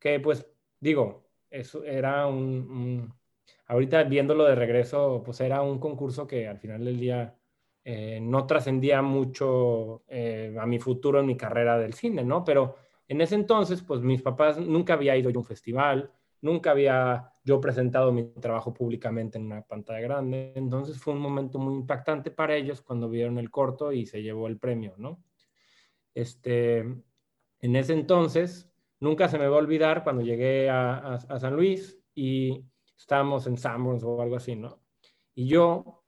[0.00, 0.46] que pues
[0.84, 3.10] digo, eso era un,
[3.68, 7.34] ahorita viéndolo de regreso, pues era un concurso que al final del día
[7.82, 12.44] eh, no trascendía mucho eh, a mi futuro en mi carrera del cine, ¿no?
[12.44, 12.76] Pero
[13.08, 17.60] en ese entonces, pues mis papás nunca había ido a un festival, nunca había yo
[17.60, 22.56] presentado mi trabajo públicamente en una pantalla grande, entonces fue un momento muy impactante para
[22.56, 25.22] ellos cuando vieron el corto y se llevó el premio, ¿no?
[26.14, 28.73] Este, en ese entonces,
[29.04, 32.64] nunca se me va a olvidar cuando llegué a, San Luis y
[32.98, 34.80] estábamos en Sanborns o algo así, ¿no?
[35.34, 36.02] Y yo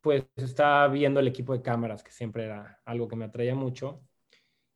[0.00, 4.02] pues estaba viendo el equipo de cámaras, que siempre era algo que me atraía mucho.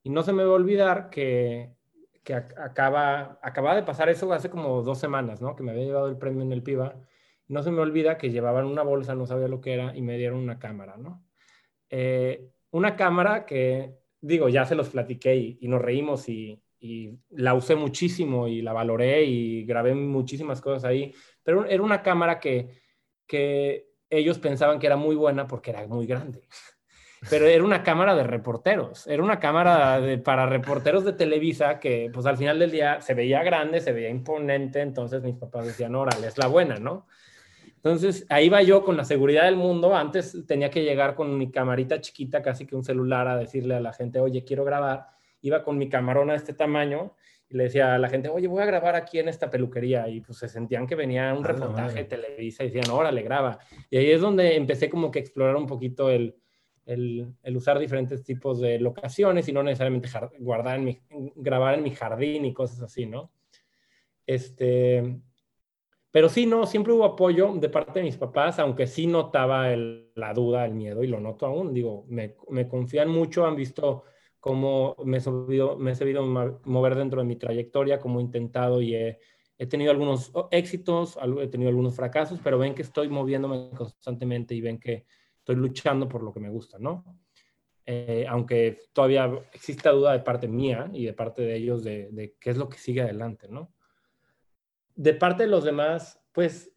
[0.04, 1.74] Y no se me va a olvidar que,
[2.22, 5.56] que acaba, acaba de pasar eso hace como dos semanas, ¿no?
[5.56, 6.94] Que me había llevado el premio en el PIBA.
[7.48, 10.16] No se me olvida que llevaban una bolsa, no sabía lo que era, y me
[10.16, 11.24] dieron una cámara, ¿no?
[11.90, 17.18] Eh, una cámara que, digo, ya se los platiqué y, y nos reímos y, y,
[17.30, 22.40] la usé muchísimo y la valoré y grabé muchísimas cosas ahí, pero era una cámara
[22.40, 22.68] que,
[23.26, 26.42] que ellos pensaban que era muy buena porque era muy grande.
[27.30, 32.10] Pero era una cámara de reporteros, era una cámara de, para reporteros de Televisa que
[32.12, 35.94] pues al final del día se veía grande, se veía imponente, entonces mis papás decían,
[35.96, 37.06] órale, es la buena, ¿no?
[37.76, 41.50] Entonces ahí va yo con la seguridad del mundo, antes tenía que llegar con mi
[41.50, 45.06] camarita chiquita, casi que un celular, a decirle a la gente, oye, quiero grabar,
[45.40, 47.14] iba con mi camarona de este tamaño
[47.48, 50.08] y le decía a la gente, oye, voy a grabar aquí en esta peluquería.
[50.08, 53.58] Y pues se sentían que venía un reportaje de Televisa y decían, órale, graba.
[53.88, 56.36] Y ahí es donde empecé como que a explorar un poquito el,
[56.86, 60.08] el, el usar diferentes tipos de locaciones y no necesariamente
[60.40, 61.00] guardar en mi,
[61.36, 63.30] grabar en mi jardín y cosas así, ¿no?
[64.26, 65.20] Este,
[66.10, 70.10] pero sí, no, siempre hubo apoyo de parte de mis papás, aunque sí notaba el,
[70.14, 71.74] la duda, el miedo, y lo noto aún.
[71.74, 74.04] Digo, me, me confían mucho, han visto
[74.46, 78.80] cómo me he, sabido, me he sabido mover dentro de mi trayectoria, cómo he intentado
[78.80, 79.18] y he,
[79.58, 84.60] he, tenido algunos éxitos, he tenido algunos fracasos, pero ven que estoy moviéndome constantemente y
[84.60, 85.04] ven que
[85.38, 87.04] estoy luchando por lo que me gusta, ¿no?
[87.86, 92.36] Eh, aunque todavía exista duda de parte mía y de parte de ellos de, de,
[92.38, 93.74] qué es lo que sigue adelante, ¿no?
[94.94, 96.72] De parte de los demás, pues,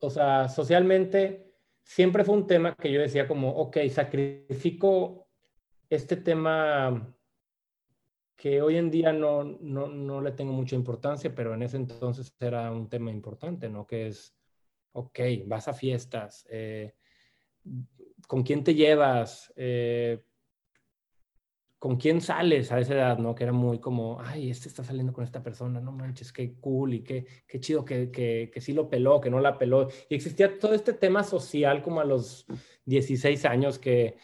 [0.00, 5.29] o sea, socialmente siempre fue un tema que yo decía como, ok, sacrifico
[5.90, 7.14] este tema
[8.36, 12.34] que hoy en día no, no, no, le tengo mucha importancia, pero en ese entonces
[12.40, 13.86] era un tema importante, ¿no?
[13.86, 14.34] Que es,
[14.92, 16.94] ok, vas a fiestas, eh,
[18.26, 19.52] ¿con quién te llevas?
[19.56, 20.24] Eh,
[21.78, 23.34] ¿Con quién sales a esa edad, no?
[23.34, 26.94] Que era muy como, ay, este está saliendo con esta persona, no manches, qué cool
[26.94, 29.88] y qué, qué chido que, que, que sí lo peló, que no la peló.
[30.08, 32.46] Y existía todo este tema social como a los
[32.84, 34.16] 16 años que,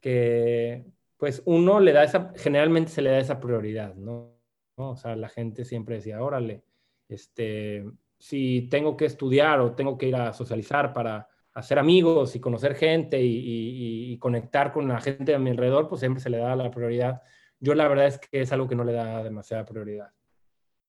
[0.00, 0.84] que
[1.20, 4.40] pues uno le da esa, generalmente se le da esa prioridad, ¿no?
[4.76, 6.64] O sea, la gente siempre decía, órale,
[7.08, 7.84] este,
[8.16, 12.74] si tengo que estudiar o tengo que ir a socializar para hacer amigos y conocer
[12.74, 16.70] gente y, conectar con la gente a mi alrededor, pues siempre se le da la
[16.70, 17.22] prioridad.
[17.58, 20.10] Yo la verdad es que es algo que no le da demasiada prioridad.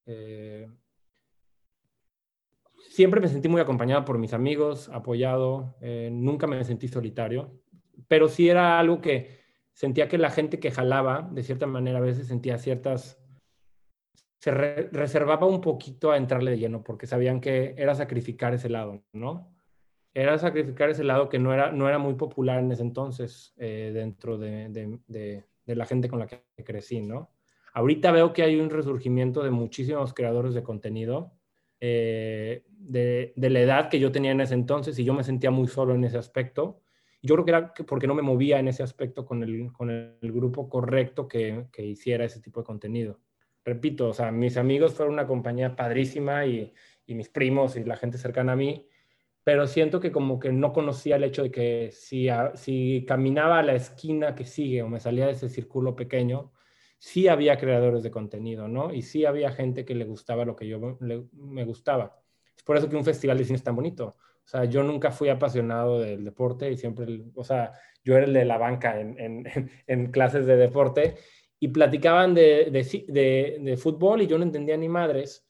[0.06, 0.70] Eh,
[2.90, 7.52] siempre me sentí muy acompañado por mis amigos, apoyado, eh, nunca me sentí solitario,
[8.08, 9.41] pero sí era algo que
[9.74, 13.18] sentía que la gente que jalaba, de cierta manera, a veces sentía ciertas...
[14.40, 19.04] Se reservaba un poquito a entrarle de lleno porque sabían que era sacrificar ese lado,
[19.14, 19.54] ¿no?
[20.16, 23.92] Era sacrificar ese lado que no era, no era muy popular en ese entonces eh,
[23.94, 24.70] dentro de,
[25.08, 27.30] de, la gente con la que crecí, ¿no?
[27.74, 31.34] Ahorita veo que hay un resurgimiento de muchísimos creadores de contenido
[31.84, 35.68] eh, de, la edad que yo tenía en ese entonces y yo me sentía muy
[35.68, 36.81] solo en ese aspecto
[37.22, 40.32] yo creo que era porque no me movía en ese aspecto con el, con el
[40.32, 43.20] grupo correcto que, que, hiciera ese tipo de contenido.
[43.64, 46.74] Repito, o sea, mis amigos fueron una compañía padrísima y,
[47.08, 48.88] mis primos y la gente cercana a mí,
[49.44, 53.64] pero siento que como que no conocía el hecho de que si, si caminaba a
[53.64, 56.54] la esquina que sigue o me salía de ese círculo pequeño,
[57.00, 58.94] sí había creadores de contenido, ¿no?
[58.94, 62.22] Y sí había gente que le gustaba lo que yo me gustaba.
[62.56, 64.16] Es por eso que un festival de cine es tan bonito.
[64.46, 67.74] O sea, yo nunca fui apasionado del deporte y siempre, o sea,
[68.04, 69.46] yo era el de la banca en, en,
[69.88, 71.16] en clases de deporte
[71.64, 75.48] y platicaban de, de, de, fútbol y yo no entendía ni madres.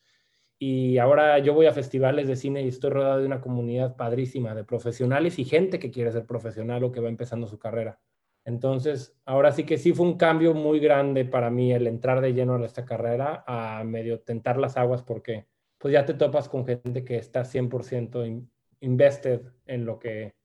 [0.60, 4.54] Y ahora yo voy a festivales de cine y estoy rodeado de una comunidad padrísima
[4.54, 8.00] de profesionales y gente que quiere ser profesional o que va empezando su carrera.
[8.44, 12.34] Entonces, ahora sí que sí fue un cambio muy grande para mí el entrar de
[12.34, 16.66] lleno a esta carrera, a medio tentar las aguas porque pues ya te topas con
[16.66, 18.50] gente que está 100%
[18.82, 20.36] invested en lo que,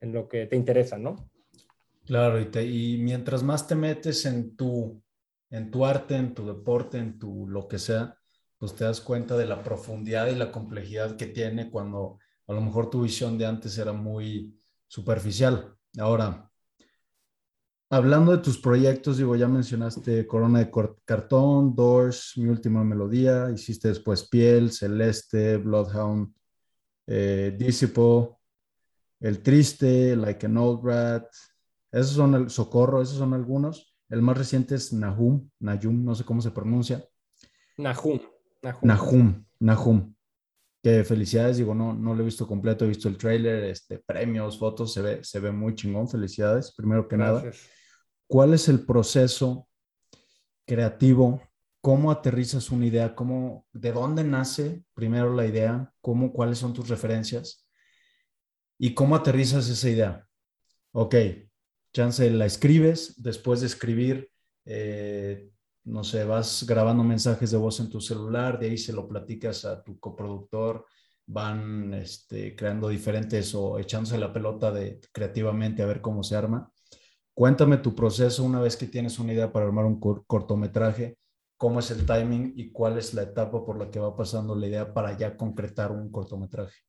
[0.00, 1.30] en lo que te interesa, ¿no?
[2.04, 5.02] Claro, y, mientras más te metes en tu,
[5.50, 8.16] en tu arte, en tu deporte, en tu lo que sea,
[8.58, 12.60] pues te das cuenta de la profundidad y la complejidad que tiene cuando a lo
[12.60, 15.74] mejor tu visión de antes era muy superficial.
[15.98, 16.48] Ahora,
[17.90, 20.70] hablando de tus proyectos, digo, ya mencionaste Corona de
[21.04, 26.32] Cartón, Doors, Mi Última Melodía, hiciste después Piel, Celeste, Bloodhound,
[27.06, 27.56] eh,
[29.20, 31.26] El Triste, Like an Old Rat,
[31.92, 33.96] esos son el Socorro, esos son algunos.
[34.08, 37.04] El más reciente es Nahum, Nahum, no sé cómo se pronuncia.
[37.78, 38.20] Nahum.
[38.82, 40.14] Nahum, Nahum.
[40.82, 44.58] Que felicidades, digo, no, no lo he visto completo, he visto el trailer, este, premios,
[44.58, 47.50] fotos, se ve, se ve muy chingón, felicidades, primero que nada.
[48.28, 49.68] ¿Cuál es el proceso
[50.64, 51.40] creativo?
[51.86, 53.14] ¿Cómo aterrizas una idea?
[53.14, 55.94] ¿Cómo, ¿De dónde nace primero la idea?
[56.00, 57.64] ¿Cómo, ¿Cuáles son tus referencias?
[58.76, 60.28] ¿Y cómo aterrizas esa idea?
[60.90, 61.14] Ok,
[61.92, 64.32] chance la escribes, después de escribir,
[64.64, 65.48] eh,
[65.84, 69.64] no sé, vas grabando mensajes de voz en tu celular, de ahí se lo platicas
[69.64, 70.86] a tu coproductor,
[71.26, 76.68] van este, creando diferentes o echándose la pelota de, creativamente a ver cómo se arma.
[77.32, 81.16] Cuéntame tu proceso una vez que tienes una idea para armar un cortometraje,
[81.56, 84.66] cómo es el timing y cuál es la etapa por la que va pasando la
[84.66, 86.80] idea para ya concretar un cortometraje.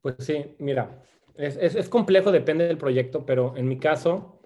[0.00, 1.02] Pues sí, mira,
[1.36, 4.40] es, complejo, depende del proyecto, pero en mi caso,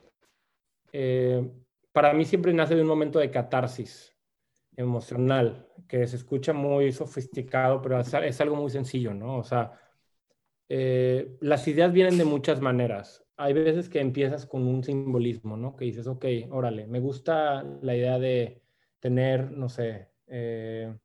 [0.92, 1.50] eh,
[1.92, 4.14] para mí siempre nace de un momento de catarsis
[4.76, 9.38] emocional, que se escucha muy sofisticado, pero es, algo muy sencillo, ¿no?
[9.38, 9.72] O sea,
[10.68, 13.25] eh, las ideas vienen de muchas maneras.
[13.36, 15.76] Hay veces que empiezas con un simbolismo, ¿no?
[15.76, 18.62] Que dices, ok, órale, me gusta la idea de
[18.98, 20.96] tener, no sé, eh,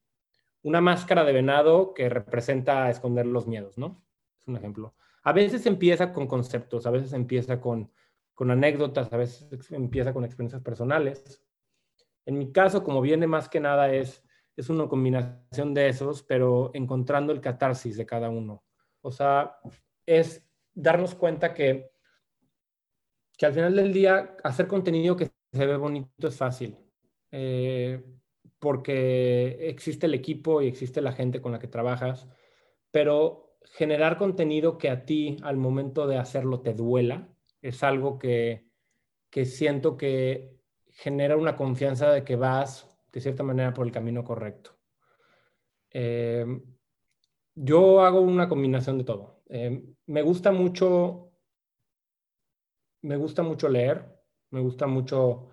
[0.63, 4.03] una máscara de venado que representa esconder los miedos, ¿no?
[4.39, 4.95] Es un ejemplo.
[5.23, 7.91] A veces empieza con conceptos, a veces empieza con,
[8.37, 11.43] anécdotas, a veces empieza con experiencias personales.
[12.25, 14.23] En mi caso, como viene más que nada, es,
[14.55, 18.63] es una combinación de esos, pero encontrando el catarsis de cada uno.
[19.01, 19.59] O sea,
[20.07, 21.90] es darnos cuenta que,
[23.41, 26.77] que al final del día hacer contenido que se ve bonito es fácil.
[27.31, 27.99] Eh,
[28.59, 32.29] porque existe el equipo y existe la gente con la que trabajas,
[32.91, 37.29] pero generar contenido que a ti al momento de hacerlo te duela
[37.63, 38.67] es algo que,
[39.43, 40.59] siento que
[40.91, 44.77] genera una confianza de que vas de cierta manera por el camino correcto.
[45.89, 46.45] Eh,
[47.55, 49.41] yo hago una combinación de todo.
[49.49, 51.30] Eh, me gusta mucho,
[53.01, 54.05] me gusta mucho leer,
[54.51, 55.49] me gusta mucho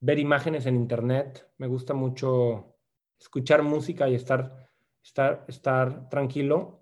[0.00, 2.76] ver imágenes en internet, me gusta mucho
[3.18, 4.68] escuchar música y estar,
[5.02, 6.80] estar, estar tranquilo.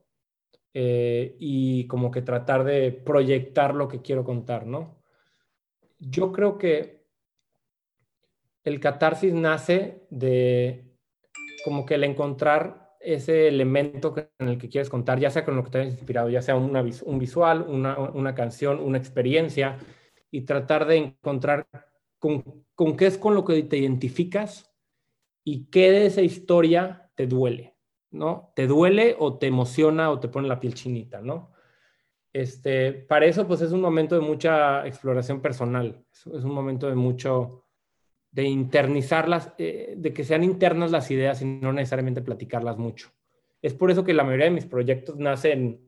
[0.75, 5.03] Eh, y como que tratar de proyectar lo que quiero contar, ¿no?
[5.99, 7.07] Yo creo que
[8.64, 10.94] el catarsis nace de
[11.64, 15.64] como que el encontrar ese elemento en el que quieres contar, ya sea con lo
[15.64, 19.78] que te hayas inspirado, ya sea un visual, una, canción, una experiencia,
[20.30, 21.66] y tratar de encontrar
[22.18, 24.70] con, con qué es con lo que te identificas
[25.44, 27.78] y qué de esa historia te duele.
[28.11, 28.52] ¿no?
[28.54, 31.52] Te duele o te emociona o te pone la piel chinita, ¿no?
[32.32, 36.94] Este, para eso, pues es un momento de mucha exploración personal, es, un momento de
[36.94, 37.64] mucho,
[38.38, 43.11] de internizarlas, eh, de que sean internas las ideas y no necesariamente platicarlas mucho.
[43.61, 45.81] Es por eso que la mayoría de mis proyectos nacen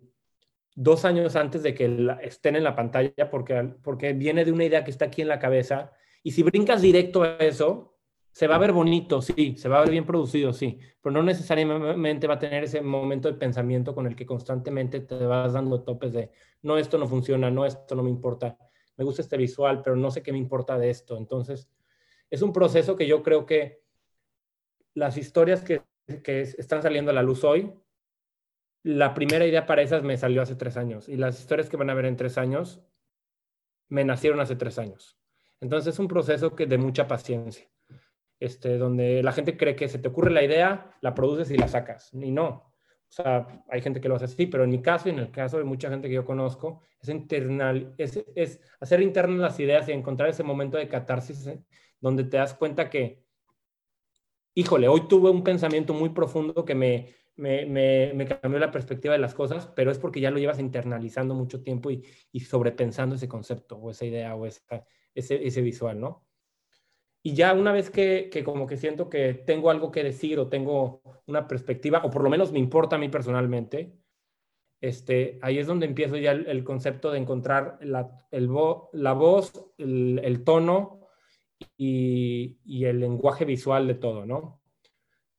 [0.74, 4.82] dos años antes de que estén en la pantalla, porque, porque viene de una idea
[4.82, 5.92] que está aquí en la cabeza,
[6.24, 7.96] y si brincas directo a eso,
[8.32, 11.22] se va a ver bonito, sí, se va a ver bien producido, sí, pero no
[11.22, 15.84] necesariamente va a tener ese momento de pensamiento con el que constantemente te vas dando
[15.84, 16.32] topes de,
[16.62, 18.58] no, esto no funciona, no, esto no me importa,
[18.96, 21.16] me gusta este visual, pero no sé qué me importa de esto.
[21.16, 21.70] Entonces,
[22.30, 23.82] es un proceso que yo creo que
[24.94, 25.82] las historias que,
[26.22, 27.72] que están saliendo a la luz hoy,
[28.82, 31.90] la primera idea para esas me salió hace tres años y las historias que van
[31.90, 32.82] a ver en tres años
[33.88, 35.18] me nacieron hace tres años.
[35.60, 37.68] Entonces, es un proceso que de mucha paciencia
[38.40, 41.68] este, donde la gente cree que se te ocurre la idea, la produces y la
[41.68, 42.10] sacas.
[42.14, 42.48] Y no.
[42.48, 45.30] O sea, hay gente que lo hace así, pero en mi caso y en el
[45.30, 49.88] caso de mucha gente que yo conozco, es, internal, es, es hacer internas las ideas
[49.88, 51.50] y encontrar ese momento de catarsis.
[52.00, 53.24] Donde te das cuenta que,
[54.54, 57.14] híjole, hoy tuve un pensamiento muy profundo que me,
[58.40, 61.90] cambió la perspectiva de las cosas, pero es porque ya lo llevas internalizando mucho tiempo
[61.90, 64.64] y, y sobrepensando ese concepto o esa idea o ese,
[65.14, 66.26] ese visual, ¿no?
[67.22, 71.02] Y ya una vez que, como que siento que tengo algo que decir o tengo
[71.26, 73.94] una perspectiva, o por lo menos me importa a mí personalmente,
[74.80, 80.99] este, ahí es donde empiezo ya el, concepto de encontrar la, la voz, el, tono
[81.76, 84.60] y, el lenguaje visual de todo, ¿no?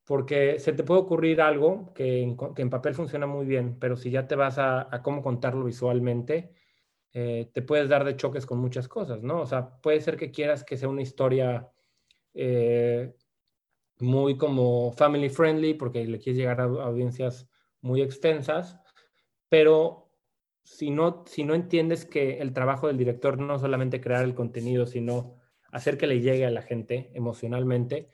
[0.05, 4.27] Porque se te puede ocurrir algo que en, papel funciona muy bien, pero si ya
[4.27, 6.53] te vas a, cómo contarlo visualmente,
[7.13, 9.41] eh, te puedes dar de choques con muchas cosas, ¿no?
[9.41, 11.69] O sea, puede ser que quieras que sea una historia
[12.33, 13.13] eh,
[13.99, 17.47] muy como family friendly porque le quieres llegar a audiencias
[17.81, 18.79] muy extensas,
[19.49, 20.09] pero
[20.63, 24.85] si no, si no entiendes que el trabajo del director no solamente crear el contenido,
[24.87, 25.40] sino
[25.71, 28.09] hacer que le llegue a la gente emocionalmente,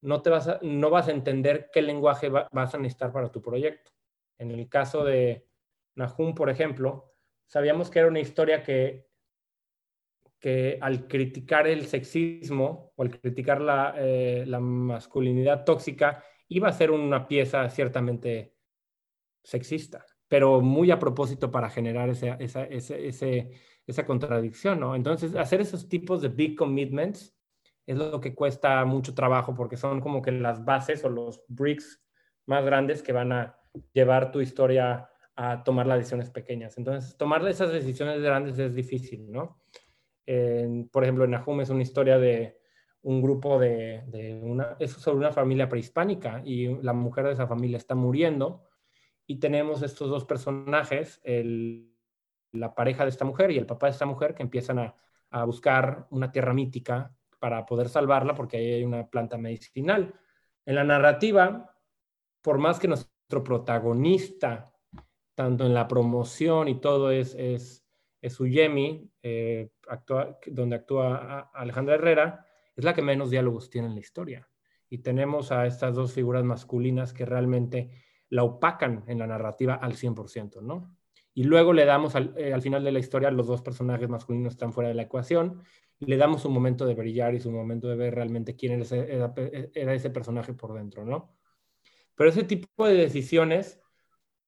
[0.00, 3.40] no, te vas a, no vas a entender qué lenguaje vas a necesitar para tu
[3.40, 3.92] proyecto.
[4.38, 5.46] En el caso de
[5.94, 7.14] Nahum, por ejemplo,
[7.46, 9.06] sabíamos que era una historia que,
[10.38, 16.72] que al criticar el sexismo o al criticar la, eh, la masculinidad tóxica, iba a
[16.72, 18.56] ser una pieza ciertamente
[19.42, 23.50] sexista, pero muy a propósito para generar esa, esa, ese,
[23.86, 24.96] esa contradicción, ¿no?
[24.96, 27.36] Entonces, hacer esos tipos de big commitments
[27.86, 32.02] es lo que cuesta mucho trabajo porque son como que las bases o los bricks
[32.46, 33.58] más grandes que van a
[33.92, 35.06] llevar tu historia
[35.36, 36.78] a tomar las decisiones pequeñas.
[36.78, 39.60] Entonces, tomar esas decisiones grandes es difícil, ¿no?
[40.92, 42.58] por ejemplo, en Nahum es una historia de
[43.02, 47.46] un grupo de, de una, es sobre una familia prehispánica y la mujer de esa
[47.46, 48.71] familia está muriendo
[49.26, 51.20] y tenemos estos dos personajes,
[52.52, 54.94] la pareja de esta mujer y el papá de esta mujer, que empiezan a,
[55.46, 60.14] buscar una tierra mítica para poder salvarla porque ahí hay una planta medicinal.
[60.66, 61.74] En la narrativa,
[62.42, 64.74] por más que nuestro protagonista,
[65.34, 67.82] tanto en la promoción y todo, es, es,
[68.20, 69.70] es Uyemi, eh,
[70.48, 72.46] donde actúa Alejandra Herrera,
[72.76, 74.48] es la que menos diálogos tiene en la historia.
[74.90, 79.92] Y tenemos a estas dos figuras masculinas que realmente la opacan en la narrativa al
[79.92, 80.96] 100%, ¿no?
[81.34, 84.72] Y luego le damos eh, al, final de la historia, los dos personajes masculinos están
[84.72, 85.62] fuera de la ecuación,
[85.98, 89.34] le damos un momento de brillar y su momento de ver realmente quién era
[89.94, 91.36] ese, personaje por dentro, ¿no?
[92.14, 93.82] Pero ese tipo de decisiones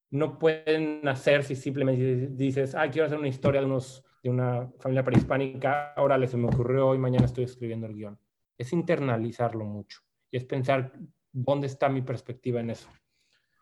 [0.08, 4.72] no pueden hacer si simplemente dices, ah, quiero hacer una historia de, unos, de una
[4.78, 8.18] familia prehispánica, ahora le se me ocurrió y mañana estoy escribiendo el guion.
[8.56, 10.94] Es internalizarlo mucho y es pensar
[11.32, 12.88] dónde está mi perspectiva en eso.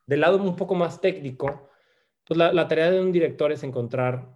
[0.07, 1.69] Del lado un poco más técnico,
[2.25, 4.29] pues la, tarea de un director es encontrar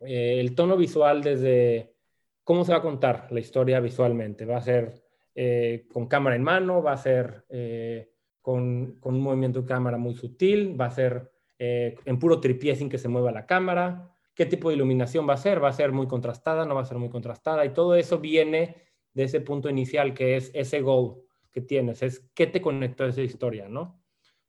[0.00, 1.94] eh, el tono visual desde
[2.42, 4.44] cómo se va a contar la historia visualmente.
[4.44, 5.02] Va a ser
[5.34, 8.10] eh, con cámara en mano, va a ser eh,
[8.40, 12.90] con, con, un movimiento de cámara muy sutil, va a ser en puro tripié sin
[12.90, 15.92] que se mueva la cámara, qué tipo de iluminación va a ser, va a ser
[15.92, 18.76] muy contrastada, no va a ser muy contrastada, y todo eso viene
[19.14, 23.08] de ese punto inicial que es ese goal que tienes, es qué te conectó a
[23.08, 24.03] esa historia, ¿no?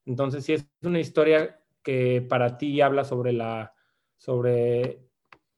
[0.05, 3.73] Entonces, si es una historia que para ti habla sobre, la,
[4.17, 5.01] sobre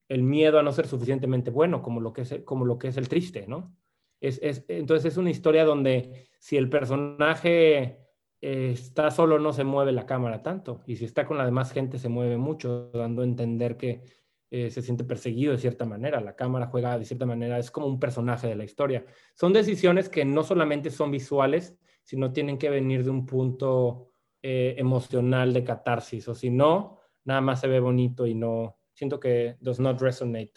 [0.10, 2.98] el miedo a no ser suficientemente bueno, como lo que es, como lo que es
[2.98, 3.76] el triste, ¿no?
[4.20, 8.08] Es, entonces es una historia donde si el personaje
[8.42, 12.00] está solo no se mueve la cámara tanto y si está con la demás gente
[12.00, 14.04] se mueve mucho, dando a entender que
[14.50, 17.88] eh, se siente perseguido de cierta manera, la cámara juega de cierta manera, es como
[17.88, 19.06] un personaje de la historia.
[19.34, 24.07] Son decisiones que no solamente son visuales, sino tienen que venir de un punto
[24.42, 29.20] eh, emocional de catarsis, o si no, nada más se ve bonito y no, siento
[29.20, 30.54] que does not resonate.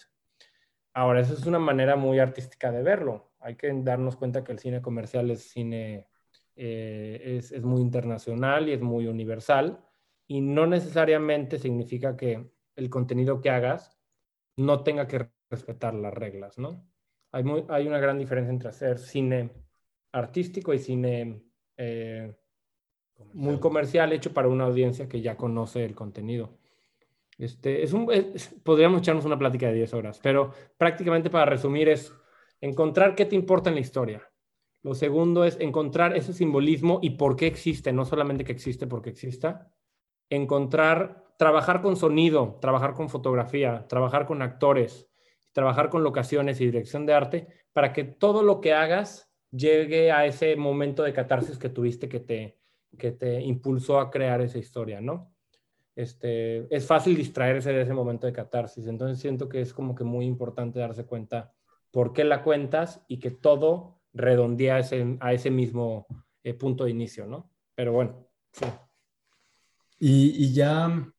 [0.94, 3.32] Ahora, eso es una manera muy artística de verlo.
[3.38, 6.08] Hay que darnos cuenta que el cine comercial es cine,
[6.56, 9.84] eh, es, es muy internacional y es muy universal,
[10.26, 13.98] y no necesariamente significa que el contenido que hagas
[14.56, 16.86] no tenga que respetar las reglas, ¿no?
[17.32, 19.50] Hay, muy, hay una gran diferencia entre hacer cine
[20.12, 21.42] artístico y cine
[21.76, 22.34] eh,
[23.32, 26.58] muy comercial hecho para una audiencia que ya conoce el contenido.
[27.38, 28.06] Este, es un,
[28.62, 32.12] podríamos echarnos una plática de 10 horas, pero prácticamente para resumir es
[32.60, 34.30] encontrar qué te importa en la historia.
[34.82, 39.10] Lo segundo es encontrar ese simbolismo y por qué existe, no solamente que existe porque
[39.10, 39.72] exista.
[40.28, 45.08] Encontrar, trabajar con sonido, trabajar con fotografía, trabajar con actores,
[45.52, 50.26] trabajar con locaciones y dirección de arte para que todo lo que hagas llegue a
[50.26, 52.59] ese momento de catarsis que tuviste que te,
[52.98, 55.32] que te impulsó a crear esa historia, ¿no?
[55.96, 60.04] Este, es fácil distraerse de ese momento de catarsis, entonces siento que es como que
[60.04, 61.52] muy importante darse cuenta
[61.90, 66.06] por qué la cuentas y que todo redondea ese, a ese mismo
[66.42, 67.50] eh, punto de inicio, ¿no?
[67.74, 68.26] Pero bueno.
[69.98, 71.12] Y, ya,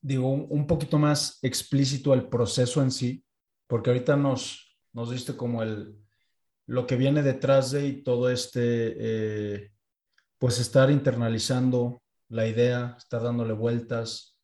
[0.00, 3.24] digo, un poquito más explícito el proceso en sí,
[3.66, 5.98] porque ahorita nos, nos diste como el,
[6.66, 8.94] lo que viene detrás de y todo este...
[8.98, 9.70] Eh,
[10.38, 14.38] pues estar internalizando la idea, estar dándole vueltas,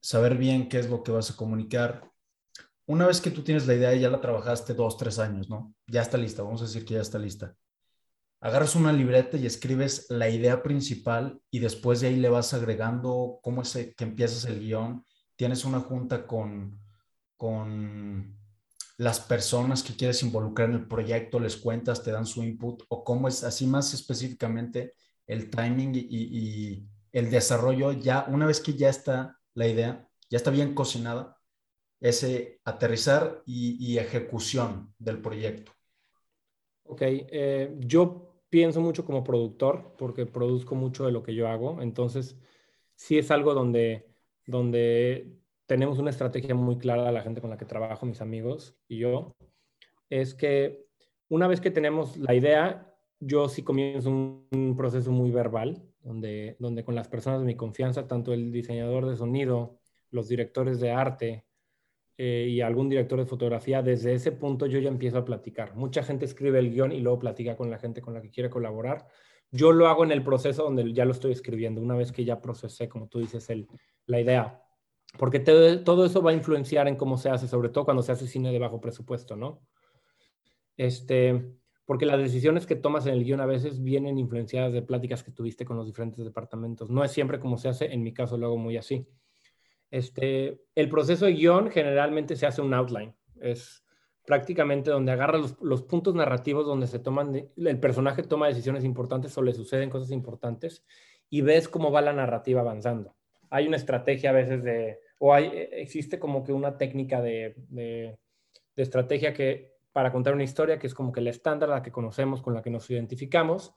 [0.00, 2.10] saber bien qué es lo que vas a comunicar.
[2.86, 5.74] Una vez que tú tienes la idea y ya la trabajaste dos, tres años, ¿no?
[5.86, 7.54] Ya está lista, vamos a decir que ya está lista.
[8.40, 13.38] Agarras una libreta y escribes la idea principal y después de ahí le vas agregando
[13.42, 15.04] cómo es que empiezas el guion.
[15.36, 16.80] Tienes una junta con,
[17.36, 18.39] con
[19.00, 23.02] las personas que quieres involucrar en el proyecto, les cuentas, te dan su input, o
[23.02, 24.92] cómo es así más específicamente
[25.26, 30.50] el timing y, el desarrollo ya, una vez que ya está la idea, ya está
[30.50, 31.38] bien cocinada,
[31.98, 35.72] ese aterrizar y, ejecución del proyecto.
[36.84, 41.80] Ok, eh, yo pienso mucho como productor porque produzco mucho de lo que yo hago,
[41.80, 42.36] entonces
[42.96, 45.39] sí es algo donde, donde
[45.70, 49.36] tenemos una estrategia muy clara la gente con la que trabajo, mis amigos y yo,
[50.08, 50.84] es que
[51.28, 56.82] una vez que tenemos la idea, yo sí comienzo un, proceso muy verbal, donde, donde
[56.82, 59.78] con las personas de mi confianza, tanto el diseñador de sonido,
[60.10, 61.44] los directores de arte
[62.18, 65.76] eh, y algún director de fotografía, desde ese punto yo ya empiezo a platicar.
[65.76, 68.50] Mucha gente escribe el guion y luego platica con la gente con la que quiere
[68.50, 69.06] colaborar
[69.52, 72.40] yo lo hago en el proceso donde ya lo estoy escribiendo, una vez que ya
[72.40, 73.66] procesé, como tú dices, el,
[74.06, 74.62] la idea.
[75.18, 78.26] Porque todo eso va a influenciar en cómo se hace, sobre todo cuando se hace
[78.26, 79.60] cine de bajo presupuesto, ¿no?
[80.76, 81.52] Este,
[81.84, 85.32] porque las decisiones que tomas en el guion a veces vienen influenciadas de pláticas que
[85.32, 86.90] tuviste con los diferentes departamentos.
[86.90, 89.06] No es siempre como se hace, en mi caso lo hago muy así.
[89.90, 93.14] Este, el proceso de guion generalmente se hace un outline.
[93.40, 93.84] Es,
[94.24, 99.42] prácticamente donde agarra los, puntos narrativos donde se toman, el personaje toma decisiones importantes o
[99.42, 100.84] le suceden cosas importantes
[101.28, 103.16] y ves cómo va la narrativa avanzando.
[103.50, 108.18] Hay una estrategia a veces de, o hay, existe como que una técnica de, de,
[108.76, 112.40] estrategia que para contar una historia que es como que la estándar, la que conocemos,
[112.40, 113.74] con la que nos identificamos.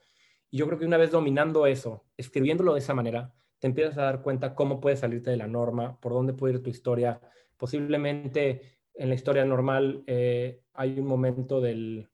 [0.49, 4.03] Y yo creo que una vez dominando eso, escribiéndolo de esa manera, te empiezas a
[4.03, 7.19] dar cuenta cómo puedes salirte de la norma, por dónde puede ir tu historia.
[7.57, 12.09] Posiblemente en la historia normal eh, hay un momento del...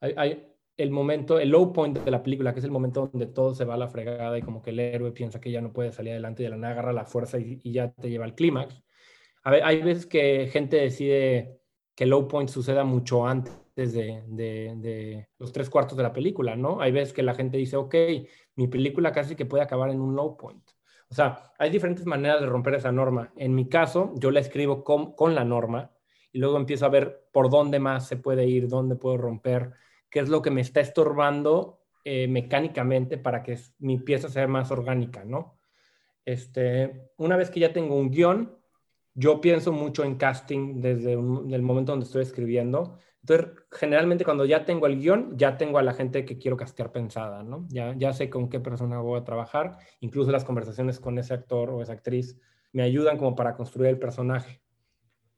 [0.00, 0.46] Hay,
[0.76, 3.64] el momento, el low point de la película, que es el momento donde todo se
[3.64, 6.12] va a la fregada y como que el héroe piensa que ya no puede salir
[6.12, 8.82] adelante y de la nada agarra la fuerza y, ya te lleva al clímax.
[9.42, 11.60] Hay veces que gente decide
[11.94, 16.56] que el low point suceda mucho antes de, de, los tres cuartos de la película,
[16.56, 16.80] ¿no?
[16.80, 17.94] Hay veces que la gente dice, ok,
[18.56, 20.62] mi película casi que puede acabar en un low point.
[21.08, 23.32] O sea, hay diferentes maneras de romper esa norma.
[23.36, 25.92] En mi caso, yo la escribo con, la norma
[26.32, 29.72] y luego empiezo a ver por dónde más se puede ir, dónde puedo romper,
[30.10, 34.70] qué es lo que me está estorbando eh, mecánicamente para que mi pieza sea más
[34.70, 35.58] orgánica, ¿no?
[36.24, 38.58] Este, una vez que ya tengo un guion,
[39.14, 42.98] yo pienso mucho en casting desde el momento donde estoy escribiendo
[43.28, 46.92] entonces, generalmente cuando ya tengo el guion, ya tengo a la gente que quiero castear
[46.92, 47.66] pensada, ¿no?
[47.70, 51.70] Ya, ya sé con qué persona voy a trabajar, incluso las conversaciones con ese actor
[51.70, 52.38] o esa actriz
[52.72, 54.62] me ayudan como para construir el personaje.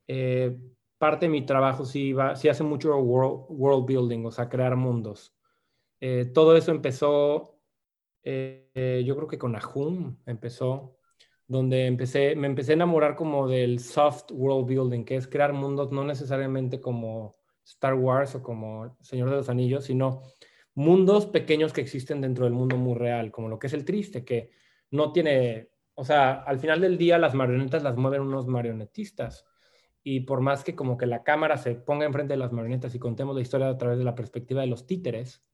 [0.06, 0.54] Eh,
[0.98, 5.34] parte de mi trabajo sí, va, sí hace mucho world, building, o sea, crear mundos.
[6.00, 7.60] Eh, todo eso empezó,
[8.22, 10.98] eh, yo creo que con Ahum empezó,
[11.46, 15.90] donde empecé, me empecé a enamorar como del soft world building, que es crear mundos
[15.90, 20.22] no necesariamente como Star Wars o como Señor de los Anillos, sino
[20.74, 24.24] mundos pequeños que existen dentro del mundo muy real, como lo que es el triste,
[24.24, 24.50] que
[24.90, 29.47] no tiene, o sea, al final del día las marionetas las mueven unos marionetistas.
[30.10, 32.98] Y por más que como que la cámara se ponga enfrente de las marionetas y
[32.98, 35.44] contemos la historia a través de la perspectiva de los títeres,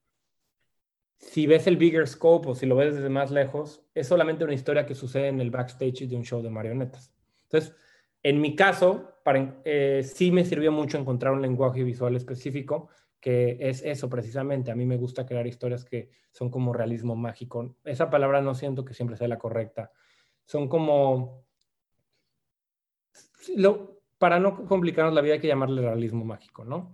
[1.18, 4.54] si ves el bigger scope o si lo ves desde más lejos, es solamente una
[4.54, 7.12] historia que sucede en el backstage de un show de marionetas.
[7.42, 7.74] Entonces,
[8.22, 13.56] en mi caso, para, eh, sí me sirvió mucho encontrar un lenguaje visual específico, que
[13.58, 14.70] es eso precisamente.
[14.70, 17.74] A mí me gusta crear historias que son como realismo mágico.
[17.82, 19.90] Esa palabra no siento que siempre sea la correcta.
[20.44, 21.42] Son como...
[23.56, 23.93] Lo,
[24.24, 26.90] para no complicarnos la vida hay que llamarle realismo mágico, ¿no?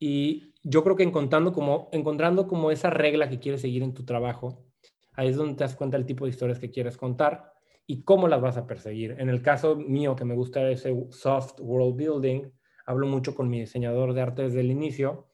[0.00, 4.04] Y yo creo que encontrando como, encontrando como esa regla que quieres seguir en tu
[4.04, 4.66] trabajo,
[5.12, 7.52] ahí es donde te das cuenta del tipo de historias que quieres contar
[7.86, 9.14] y cómo las vas a perseguir.
[9.20, 12.50] En el caso mío, que me gusta ese soft world building,
[12.84, 15.28] hablo mucho con mi diseñador de arte desde el inicio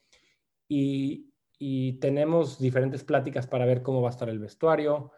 [0.68, 1.30] y,
[1.99, 5.12] tenemos diferentes pláticas para ver cómo va a estar el vestuario,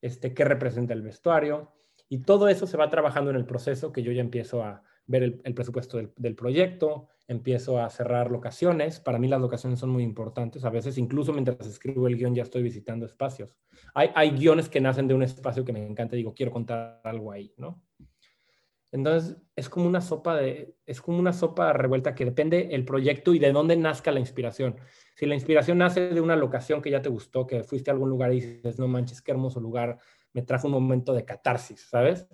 [0.00, 1.74] este, qué representa el vestuario
[2.08, 5.40] y todo eso se va trabajando en el proceso que yo ya empiezo a ver
[5.42, 9.00] el, presupuesto del, proyecto, empiezo a cerrar locaciones.
[9.00, 10.64] Para mí las locaciones son muy importantes.
[10.64, 13.56] A veces incluso mientras escribo el guion ya estoy visitando espacios.
[13.94, 17.32] Hay, guiones que nacen de un espacio que me encanta y digo, quiero contar algo
[17.32, 17.82] ahí, ¿no?
[18.92, 23.34] Entonces es como una sopa de, es como una sopa revuelta que depende el proyecto
[23.34, 24.76] y de dónde nazca la inspiración.
[25.14, 28.10] Si la inspiración nace de una locación que ya te gustó, que fuiste a algún
[28.10, 29.98] lugar y dices, no manches, qué hermoso lugar,
[30.34, 32.26] me trajo un momento de catarsis, ¿sabes?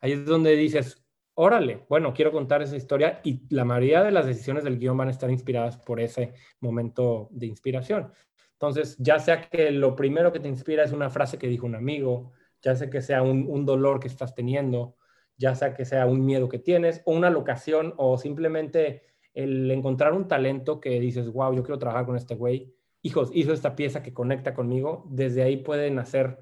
[0.00, 1.01] Ahí es donde dices,
[1.34, 5.08] órale, bueno, quiero contar esa historia y la mayoría de las decisiones del guion van
[5.08, 8.12] a estar inspiradas por ese momento de inspiración.
[8.54, 11.74] Entonces, ya sea que lo primero que te inspira es una frase que dijo un
[11.74, 14.96] amigo, ya sea que sea un, dolor que estás teniendo,
[15.36, 19.02] ya sea que sea un miedo que tienes o una locación o simplemente
[19.34, 22.72] el encontrar un talento que dices, wow, yo quiero trabajar con este güey,
[23.02, 26.38] hijos, hizo esta pieza que conecta conmigo, desde ahí pueden hacer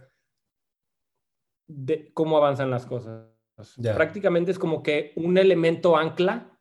[1.68, 3.39] de cómo avanzan las cosas.
[3.94, 6.58] Prácticamente es como que un elemento ancla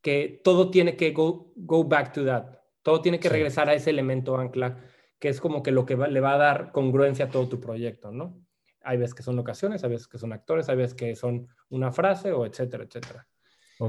[0.00, 2.58] que todo tiene que go, go back to that.
[2.82, 4.78] Todo tiene que regresar a ese elemento ancla,
[5.18, 8.10] que es como que lo que le va a dar congruencia a todo tu proyecto,
[8.10, 8.40] ¿no?
[8.82, 11.92] Hay veces que son locaciones, hay veces que son actores, hay veces que son una
[11.92, 13.26] frase o etcétera, etcétera.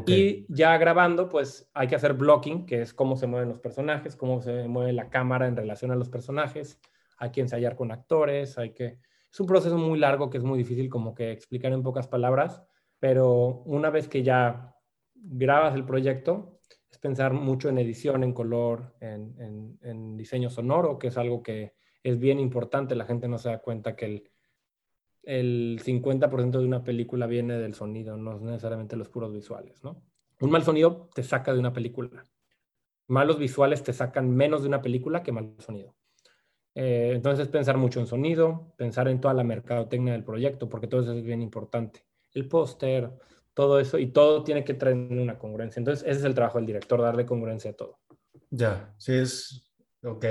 [0.07, 4.15] Y ya grabando, pues hay que hacer blocking, que es cómo se mueven los personajes,
[4.15, 6.79] cómo se mueve la cámara en relación a los personajes.
[7.17, 8.99] Hay que ensayar con actores, hay que...
[9.31, 12.63] Es un proceso muy largo que es muy difícil como que explicar en pocas palabras,
[12.99, 14.75] pero una vez que ya
[15.15, 16.59] grabas el proyecto,
[16.89, 21.73] es pensar mucho en edición, en color, en, diseño sonoro, que es algo que
[22.03, 22.95] es bien importante.
[22.95, 24.29] La gente no se da cuenta que el,
[25.23, 30.03] el 50% de una película viene del sonido, no necesariamente los puros visuales, ¿no?
[30.41, 32.25] Un mal sonido te saca de una película.
[33.07, 35.95] Malos visuales te sacan menos de una película que mal sonido.
[36.73, 41.01] Eh, entonces, pensar mucho en sonido, pensar en toda la mercadotecnia del proyecto, porque todo
[41.01, 42.05] eso es bien importante.
[42.33, 43.11] El póster,
[43.53, 45.79] todo eso, y todo tiene que traer una congruencia.
[45.79, 47.99] Entonces, ese es el trabajo del director, darle congruencia a todo.
[48.49, 49.71] Ya, sí, es,
[50.03, 50.25] ok.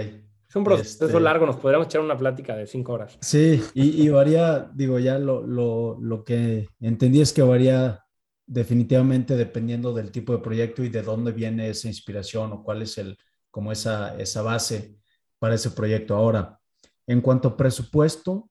[0.49, 3.17] Es un proceso este, largo, nos podríamos echar una plática de cinco horas.
[3.21, 8.05] Sí, y, varía, digo, ya lo, lo, lo, que entendí es que varía
[8.47, 12.99] definitivamente dependiendo del tipo de proyecto y de dónde viene esa inspiración o cuál es
[12.99, 13.17] el,
[13.49, 15.00] como esa, esa base
[15.41, 16.15] para ese proyecto.
[16.15, 16.61] Ahora,
[17.09, 18.49] en cuanto a presupuesto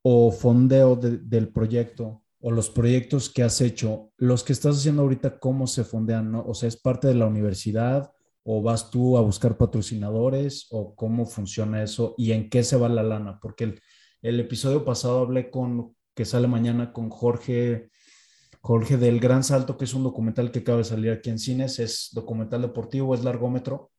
[0.00, 5.38] o fondeo del proyecto o los proyectos que has hecho, los que estás haciendo ahorita,
[5.38, 6.34] ¿cómo se fondean?
[6.34, 8.10] O sea, ¿es parte de la universidad?
[8.44, 12.88] o vas tú a buscar patrocinadores o cómo funciona eso y en qué se va
[12.88, 13.40] la lana?
[13.40, 13.80] Porque
[14.22, 17.90] el, episodio pasado hablé con, que sale mañana con Jorge,
[18.60, 21.78] Jorge del Gran Salto, que es un documental que acaba de salir aquí en cines,
[21.78, 23.90] es documental deportivo, es largómetro,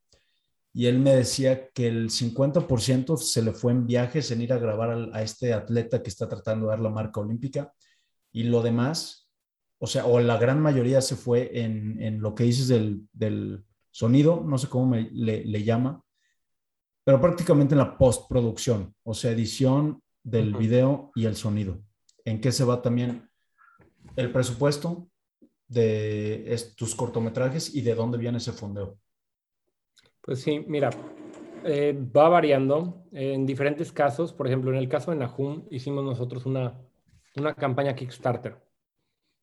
[0.78, 4.58] y él me decía que el 50% se le fue en viajes, en ir a
[4.58, 7.72] grabar a, este atleta que está tratando de dar la marca olímpica,
[8.34, 9.30] y lo demás,
[9.80, 13.64] o sea, o la gran mayoría se fue en, en lo que dices del, del
[13.90, 16.04] sonido, no sé cómo le, llama,
[17.06, 21.80] pero prácticamente en la postproducción, o sea, edición del video y el sonido.
[22.26, 23.30] ¿En qué se va también
[24.18, 25.08] el presupuesto
[25.70, 29.00] de tus cortometrajes y de dónde viene ese fondeo?
[30.26, 30.90] Pues sí, mira,
[31.64, 34.34] eh, va variando en diferentes casos.
[34.34, 36.82] Por ejemplo, en el caso de Nahum hicimos nosotros una,
[37.36, 38.58] una campaña Kickstarter,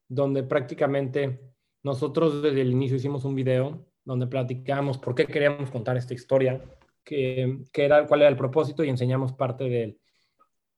[0.09, 1.41] donde prácticamente
[1.85, 6.61] nosotros desde el inicio hicimos un video donde platicamos por qué queríamos contar esta historia,
[7.05, 10.01] qué, era, cuál era el propósito y enseñamos parte del,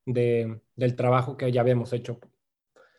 [0.05, 2.20] del trabajo que ya habíamos hecho.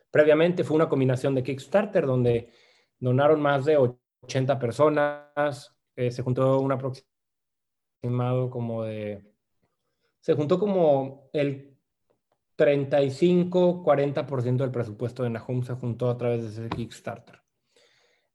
[0.10, 2.49] Previamente fue una combinación de Kickstarter donde
[2.97, 9.24] donaron más de 80 personas, eh, se juntó un aproximado como de,
[10.20, 11.78] se juntó como el
[12.58, 17.41] 35-40% del presupuesto de Nahum se juntó a través de ese Kickstarter.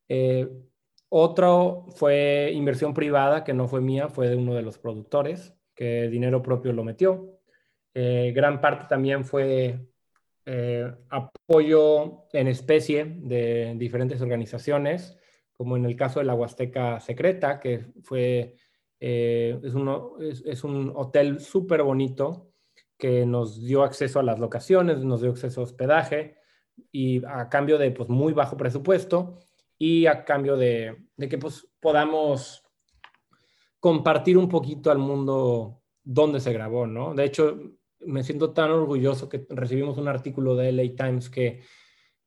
[0.08, 0.48] Eh,
[1.08, 6.08] otro fue inversión privada, que no fue mía, fue de uno de los productores, que
[6.08, 7.40] dinero propio lo metió.
[7.94, 9.86] Eh, gran parte también fue
[11.11, 15.16] apoyo en especie de diferentes organizaciones,
[15.61, 18.56] como en el caso de la Huasteca Secreta, que fue,
[18.98, 22.54] eh, es, es, un hotel súper bonito
[22.96, 26.38] que nos dio acceso a las locaciones, nos dio acceso a hospedaje
[26.90, 29.38] y a cambio de pues, muy bajo presupuesto
[29.76, 30.96] y a cambio de,
[31.28, 32.64] que pues, podamos
[33.80, 37.12] compartir un poquito al mundo dónde se grabó, ¿no?
[37.12, 37.61] De hecho,
[37.98, 41.61] me siento tan orgulloso que recibimos un artículo de LA Times que,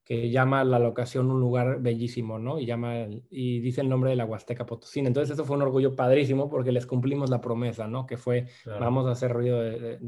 [0.04, 2.60] que llama la locación un lugar bellísimo, ¿no?
[2.60, 5.08] Y, llama, y dice el nombre de la Huasteca Potosina.
[5.08, 8.06] Entonces eso fue un orgullo padrísimo porque les cumplimos la promesa, ¿no?
[8.06, 10.00] Que fue, vamos a hacer ruido de,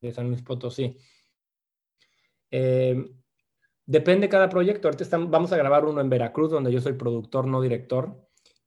[0.00, 0.96] de, San Luis Potosí.
[2.50, 3.04] Eh,
[3.88, 4.86] Depende cada proyecto.
[4.86, 8.22] Ahorita vamos a grabar uno en Veracruz, donde yo soy productor, no director,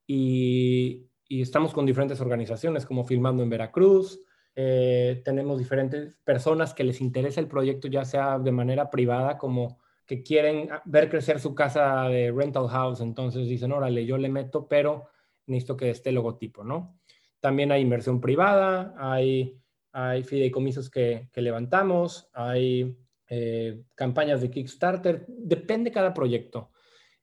[0.07, 4.19] y, estamos con diferentes organizaciones, como Filmando en Veracruz.
[4.55, 9.77] Eh, tenemos diferentes personas que les interesa el proyecto, ya sea de manera privada, como
[10.11, 14.67] que quieren ver crecer su casa de rental house, entonces dicen, órale, yo le meto,
[14.67, 15.07] pero
[15.45, 16.99] necesito que esté logotipo, ¿no?
[17.39, 19.57] También hay inversión privada, hay,
[19.93, 22.93] hay fideicomisos que, que levantamos, hay
[23.29, 26.71] eh, campañas de Kickstarter, depende cada proyecto.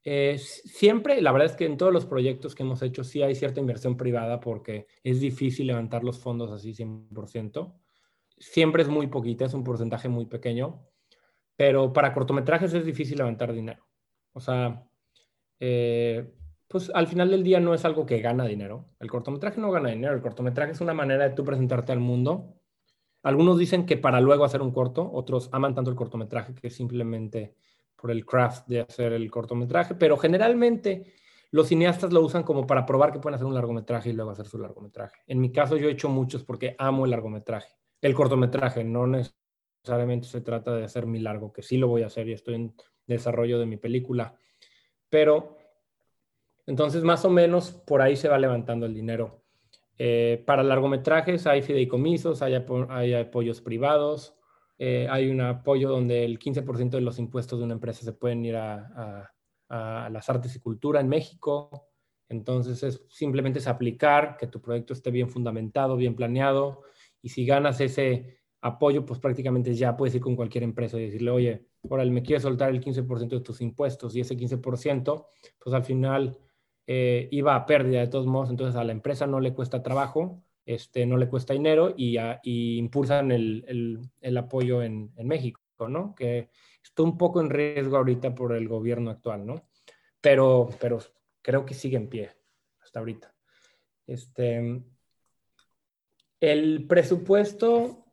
[0.03, 3.35] Eh, siempre, la verdad es que en todos los proyectos que hemos hecho sí hay
[3.35, 7.71] cierta inversión privada porque es difícil levantar los fondos así 100%.
[8.39, 10.88] Siempre es muy poquita, es un porcentaje muy pequeño,
[11.59, 13.85] pero para cortometrajes es difícil levantar dinero.
[14.31, 14.87] O sea,
[15.59, 16.33] eh,
[16.69, 18.85] pues al final del día no es algo que gana dinero.
[18.97, 20.13] El cortometraje no gana dinero.
[20.13, 22.55] El cortometraje es una manera de tú presentarte al mundo.
[23.23, 27.55] Algunos dicen que para luego hacer un corto, otros aman tanto el cortometraje que simplemente
[27.97, 31.11] por el craft de hacer el cortometraje, pero generalmente
[31.51, 34.45] los cineastas lo usan como para probar que pueden hacer un largometraje y luego hacer
[34.45, 35.23] su largometraje.
[35.27, 39.07] En mi caso yo he hecho muchos porque amo el largometraje, el cortometraje, no
[39.81, 42.55] necesariamente se trata de hacer mi largo, que sí lo voy a hacer y estoy
[42.55, 42.73] en
[43.07, 44.35] desarrollo de mi película,
[45.09, 45.57] pero
[46.67, 49.43] entonces más o menos por ahí se va levantando el dinero.
[49.97, 52.53] Eh, para largometrajes hay fideicomisos, hay,
[52.89, 54.35] hay apoyos privados,
[54.77, 58.45] eh, hay un apoyo donde el 15% de los impuestos de una empresa se pueden
[58.45, 59.33] ir a,
[59.69, 61.89] las artes y cultura en México.
[62.27, 66.83] Entonces es simplemente es aplicar que tu proyecto esté bien fundamentado, bien planeado
[67.21, 71.31] y si ganas ese apoyo, pues prácticamente ya puedes ir con cualquier empresa y decirle,
[71.31, 75.25] oye, ahora me quieres soltar el 15% de tus impuestos y ese 15%,
[75.57, 76.37] pues al final
[76.87, 80.43] eh, iba a pérdida de todos modos, entonces a la empresa no le cuesta trabajo
[80.69, 82.19] este, no le cuesta dinero y,
[82.77, 86.13] impulsan el, apoyo en, México, ¿no?
[86.13, 86.51] Que
[86.83, 89.67] está un poco en riesgo ahorita por el gobierno actual, ¿no?
[90.21, 90.99] Pero, pero
[91.41, 92.29] creo que sigue en pie
[92.83, 93.33] hasta ahorita.
[94.05, 94.83] Este,
[96.39, 98.08] el presupuesto,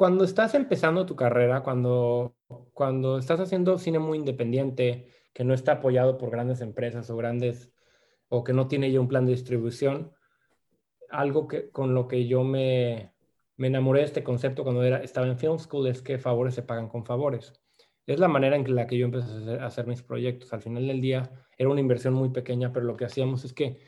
[0.00, 2.34] cuando estás empezando tu carrera, cuando,
[2.72, 7.70] cuando estás haciendo cine muy independiente, que no está apoyado por grandes empresas o grandes,
[8.30, 10.14] o que no tiene ya un plan de distribución,
[11.10, 13.12] algo que, con lo que yo me,
[13.58, 16.62] me enamoré de este concepto cuando era, estaba en Film School es que favores se
[16.62, 17.52] pagan con favores.
[18.06, 20.50] Es la manera en la que yo empecé a hacer, mis proyectos.
[20.54, 23.80] Al final del día era una inversión muy pequeña, pero lo que hacíamos es que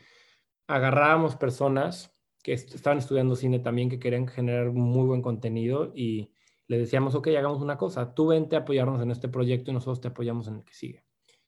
[0.67, 2.12] agarrábamos personas
[2.43, 6.29] que estaban estudiando cine también, que querían generar muy buen contenido y
[6.67, 10.01] le decíamos, ok, hagamos una cosa, tú vente a apoyarnos en este proyecto y nosotros
[10.01, 11.05] te apoyamos en el que sigue.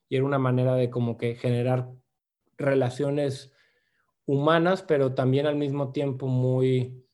[0.08, 1.92] Y era una manera de como que generar
[2.58, 3.52] relaciones
[4.26, 7.06] humanas, pero también al mismo tiempo muy,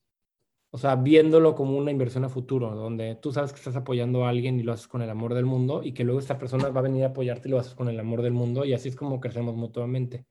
[0.70, 4.28] o sea, viéndolo como una inversión a futuro, donde tú sabes que estás apoyando a
[4.28, 6.80] alguien y lo haces con el amor del mundo y que luego esta persona va
[6.80, 8.96] a venir a apoyarte y lo haces con el amor del mundo y así es
[8.96, 10.26] como crecemos mutuamente.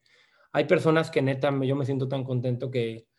[0.53, 3.10] Hay personas que neta, yo me siento tan contento que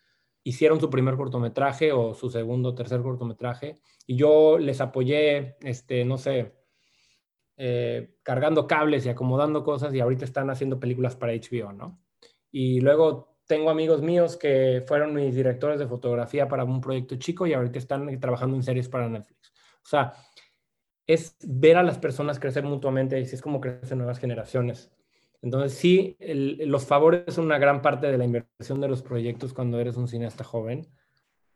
[0.43, 6.03] hicieron su primer cortometraje o su segundo o tercer cortometraje y yo les apoyé, este,
[6.05, 6.53] no sé,
[7.55, 12.01] eh, cargando cables y acomodando cosas y ahorita están haciendo películas para HBO, ¿no?
[12.51, 17.45] Y luego tengo amigos míos que fueron mis directores de fotografía para un proyecto chico
[17.45, 19.53] y ahorita están trabajando en series para Netflix.
[19.83, 20.13] O sea,
[21.05, 24.91] es ver a las personas crecer mutuamente y es como crecen nuevas generaciones.
[25.43, 29.79] Entonces, sí, los favores son una gran parte de la inversión de los proyectos cuando
[29.79, 30.87] eres un cineasta joven.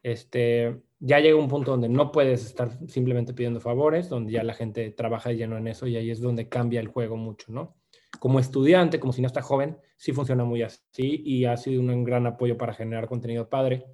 [0.03, 4.53] Este, ya llega un punto donde no puedes estar simplemente pidiendo favores, donde ya la
[4.53, 7.77] gente trabaja lleno en eso y ahí es donde cambia el juego mucho, ¿no?
[8.19, 12.57] como estudiante, como cineasta joven, sí funciona muy así y ha sido un gran apoyo
[12.57, 13.85] para generar contenido padre.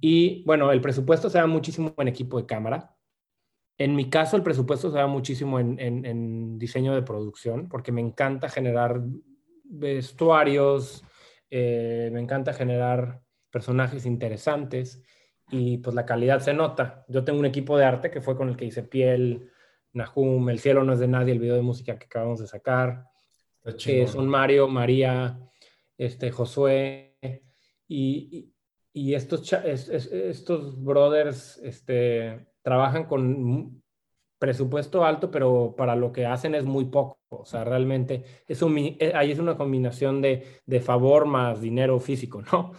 [0.00, 2.96] Y bueno, el presupuesto se da muchísimo en equipo de cámara.
[3.82, 8.48] En mi caso, el presupuesto se da muchísimo en, diseño de producción, porque me encanta
[8.48, 9.02] generar
[9.64, 11.02] vestuarios,
[11.50, 15.02] eh, me encanta generar personajes interesantes
[15.50, 17.04] y pues la calidad se nota.
[17.08, 19.50] Yo tengo un equipo de arte que fue con el que hice Piel,
[19.94, 23.06] Nahum, El cielo no es de nadie, el video de música que acabamos de sacar,
[23.84, 25.40] que son Mario, María,
[25.98, 27.18] este, Josué,
[27.88, 28.54] y,
[28.92, 33.82] y, estos, estos brothers este, trabajan con
[34.38, 37.20] presupuesto alto, pero para lo que hacen es muy poco.
[37.30, 42.42] O sea, realmente es eh, ahí es una combinación de, de favor más dinero físico,
[42.52, 42.72] ¿no?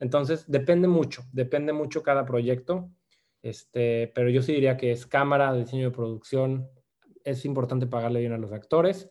[0.00, 2.90] Entonces, depende mucho, depende mucho cada proyecto,
[3.42, 6.68] este, pero yo sí diría que es cámara, diseño de producción,
[7.24, 9.10] es importante pagarle bien a los actores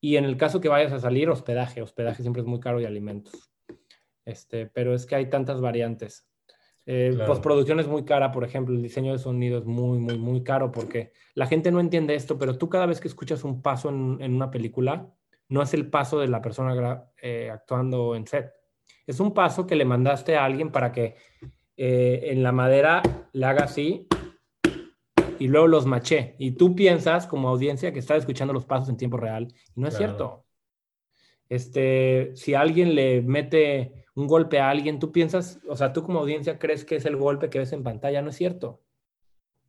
[0.00, 1.82] y en el caso que vayas a salir, hospedaje.
[1.82, 3.52] Hospedaje siempre es muy caro y alimentos.
[4.24, 6.27] Este, pero es que hay tantas variantes.
[6.90, 10.42] Eh, Postproducción es muy cara, por ejemplo, el diseño de sonido es muy, muy, muy
[10.42, 13.90] caro porque la gente no entiende esto, pero tú cada vez que escuchas un paso
[13.90, 15.12] en, una película,
[15.50, 18.54] no es el paso de la persona eh, actuando en set.
[19.06, 21.16] Es un paso que le mandaste a alguien para que
[21.76, 23.02] eh, en la madera
[23.34, 24.08] le haga así
[25.38, 26.36] y luego los maché.
[26.38, 29.88] Y tú piensas como audiencia que estás escuchando los pasos en tiempo real y no
[29.88, 30.46] es cierto.
[31.50, 36.18] Este, si alguien le mete un golpe a alguien, tú piensas, o sea, tú como
[36.18, 38.82] audiencia crees que es el golpe que ves en pantalla, no es cierto.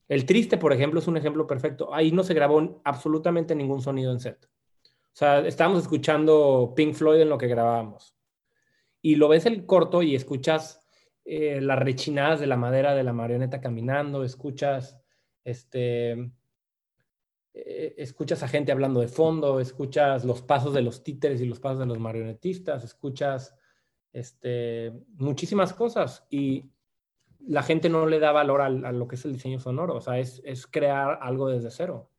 [0.07, 1.93] El triste, por ejemplo, es un ejemplo perfecto.
[1.93, 4.43] Ahí no se grabó absolutamente ningún sonido en set.
[4.43, 8.15] O sea, estábamos escuchando Pink Floyd en lo que grabábamos.
[9.01, 10.81] Y lo ves el corto y escuchas
[11.25, 14.99] eh, las rechinadas de la madera de la marioneta caminando, escuchas
[15.43, 16.31] este,
[17.53, 21.59] eh, escuchas a gente hablando de fondo, escuchas los pasos de los títeres y los
[21.59, 23.55] pasos de los marionetistas, escuchas
[24.13, 26.65] este, muchísimas cosas y
[27.47, 30.19] la gente no le da valor a, lo que es el diseño sonoro, o sea,
[30.19, 32.11] es, es, crear algo desde cero.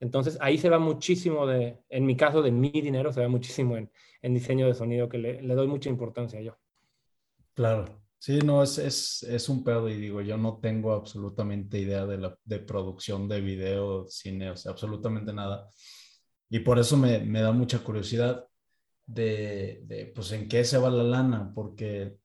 [0.00, 3.76] Entonces ahí se va muchísimo de, en mi caso de mi dinero, se va muchísimo
[3.76, 3.90] en,
[4.22, 6.56] en diseño de sonido que le, le, doy mucha importancia yo.
[7.54, 12.04] Claro, sí, no, es, es, es, un pedo y digo, yo no tengo absolutamente idea
[12.04, 15.70] de, la, de producción de video, cine, o sea, absolutamente nada.
[16.50, 18.46] Y por eso me, me da mucha curiosidad
[19.06, 22.16] de, pues, en qué se va la lana, porque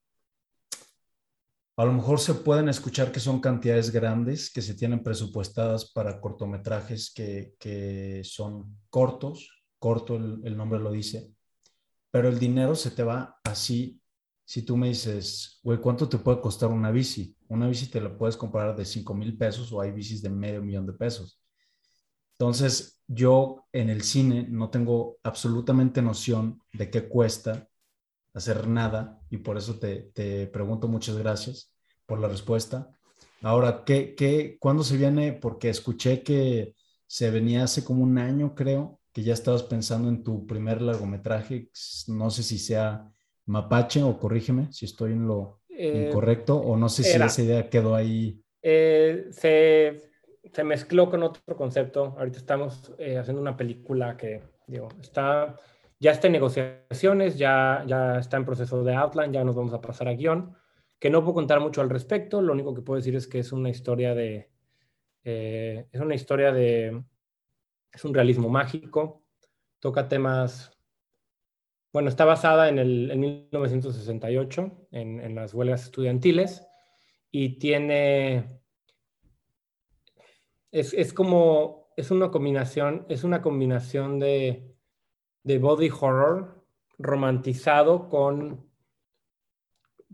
[1.76, 6.20] a lo mejor se pueden escuchar que son cantidades grandes que se tienen presupuestadas para
[6.20, 11.32] cortometrajes que, que son cortos, corto el, el, nombre lo dice,
[12.10, 14.00] pero el dinero se te va así.
[14.44, 17.36] Si tú me dices, güey, ¿cuánto te puede costar una bici?
[17.48, 20.60] Una bici te la puedes comprar de 5 mil pesos o hay bicis de medio
[20.60, 21.40] millón de pesos.
[22.40, 27.68] Entonces, yo en el cine no tengo absolutamente noción de qué cuesta
[28.32, 31.70] hacer nada y por eso te, te pregunto muchas gracias
[32.06, 32.90] por la respuesta.
[33.42, 35.34] Ahora, ¿qué, qué, ¿cuándo se viene?
[35.34, 36.74] Porque escuché que
[37.06, 41.68] se venía hace como un año, creo, que ya estabas pensando en tu primer largometraje.
[42.06, 43.06] No sé si sea
[43.44, 47.68] Mapache o corrígeme si estoy en lo eh, incorrecto o no sé si esa idea
[47.68, 48.42] quedó ahí.
[48.62, 50.09] Eh, se
[50.44, 52.14] se mezcló con otro concepto.
[52.18, 55.56] Ahorita estamos eh, haciendo una película que, digo, está,
[55.98, 59.80] ya está en negociaciones, ya, ya está en proceso de outline, ya nos vamos a
[59.80, 60.56] pasar a guion,
[60.98, 62.40] que no puedo contar mucho al respecto.
[62.40, 64.50] Lo único que puedo decir es que es una historia de,
[65.24, 67.02] eh, es una historia de,
[67.92, 69.24] es un realismo mágico,
[69.78, 70.72] toca temas,
[71.92, 76.66] bueno, está basada en, el, en 1968, en, en las huelgas estudiantiles,
[77.30, 78.59] y tiene
[80.72, 84.74] es, es, como, es una combinación, es una combinación de,
[85.42, 86.64] de body horror
[86.98, 88.68] romantizado con,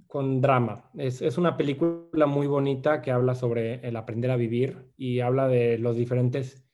[0.07, 0.90] con drama.
[0.96, 5.48] Es, es, una película muy bonita que habla sobre el aprender a vivir y habla
[5.48, 6.64] de las diferentes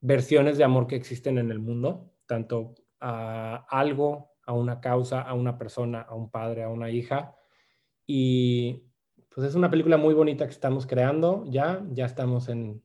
[0.00, 5.34] versiones de amor que existen en el mundo, tanto a algo, a una causa, a
[5.34, 7.34] una persona, a un padre, a una hija.
[8.06, 8.82] Y
[9.34, 12.82] pues es una película muy bonita que estamos creando ya, ya estamos en,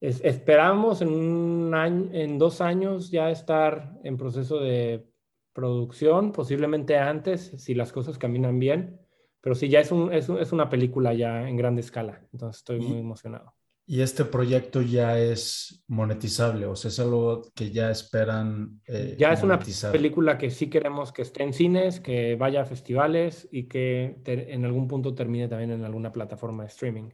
[0.00, 5.06] esperamos en, un año, en dos años ya estar en proceso de
[5.52, 9.00] producción, posiblemente antes, si las cosas caminan bien.
[9.40, 12.20] Pero sí, ya es, un, es, es una película ya en grande escala.
[12.32, 13.54] Entonces estoy muy emocionado.
[13.90, 16.66] ¿Y este proyecto ya es monetizable?
[16.66, 18.82] O sea, es algo que ya esperan.
[18.86, 19.58] Eh, ya es una
[19.90, 24.66] película que sí queremos que esté en cines, que vaya a festivales y que en
[24.66, 27.08] algún punto termine también en alguna plataforma de streaming.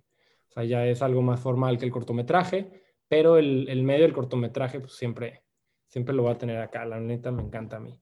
[0.54, 2.70] O sea, ya es algo más formal que el cortometraje,
[3.08, 5.42] pero el, el medio del cortometraje pues siempre,
[5.88, 6.84] siempre lo va a tener acá.
[6.84, 8.00] La neta me encanta a mí.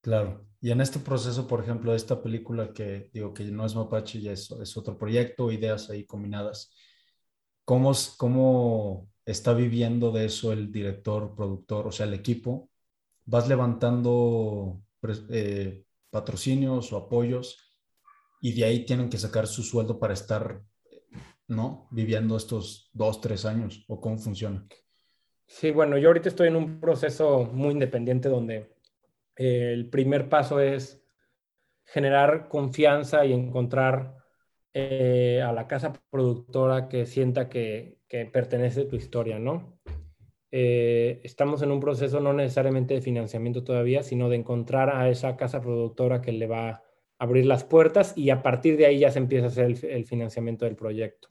[0.00, 0.46] Claro.
[0.60, 4.20] Y en este proceso, por ejemplo, de esta película que digo que no es Mapache,
[4.20, 6.72] ya es, es otro proyecto, ideas ahí combinadas.
[7.64, 12.70] ¿Cómo, ¿Cómo está viviendo de eso el director, productor, o sea, el equipo?
[13.24, 14.80] ¿Vas levantando
[15.30, 17.76] eh, patrocinios o apoyos
[18.40, 20.62] y de ahí tienen que sacar su sueldo para estar
[21.48, 21.88] ¿no?
[21.90, 24.66] Viviendo estos dos, tres años, o cómo funciona.
[25.46, 28.76] Sí, bueno, yo ahorita estoy en un proceso muy independiente donde
[29.36, 31.02] eh, el primer paso es
[31.84, 34.16] generar confianza y encontrar
[34.74, 39.80] eh, a la casa productora que sienta que, que pertenece a tu historia, ¿no?
[40.50, 45.36] Eh, estamos en un proceso no necesariamente de financiamiento todavía, sino de encontrar a esa
[45.36, 46.82] casa productora que le va
[47.18, 50.64] abrir las puertas y a partir de ahí ya se empieza a hacer el, financiamiento
[50.64, 51.28] del proyecto.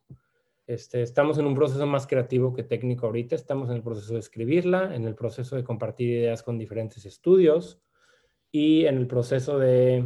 [0.67, 4.19] Este, estamos en un proceso más creativo que técnico ahorita, estamos en el proceso de
[4.19, 7.81] escribirla, en el proceso de compartir ideas con diferentes estudios
[8.51, 10.05] y en el proceso de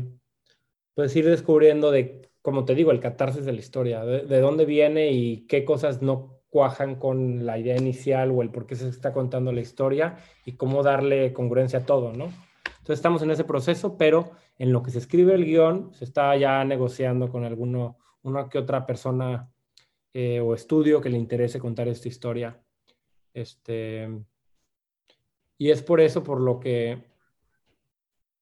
[0.94, 4.66] pues, ir descubriendo de, como te digo, el catarsis de la historia, de, de dónde
[4.66, 8.88] viene y qué cosas no cuajan con la idea inicial o el por qué se
[8.88, 12.26] está contando la historia y cómo darle congruencia a todo, ¿no?
[12.82, 16.38] Entonces estamos en ese proceso, pero en lo que se escribe el guion, se está
[16.38, 19.52] ya negociando con alguno, una que otra persona
[20.14, 22.62] eh, o estudio que le interese contar esta historia.
[23.34, 24.08] Este,
[25.58, 27.02] y es por eso por lo que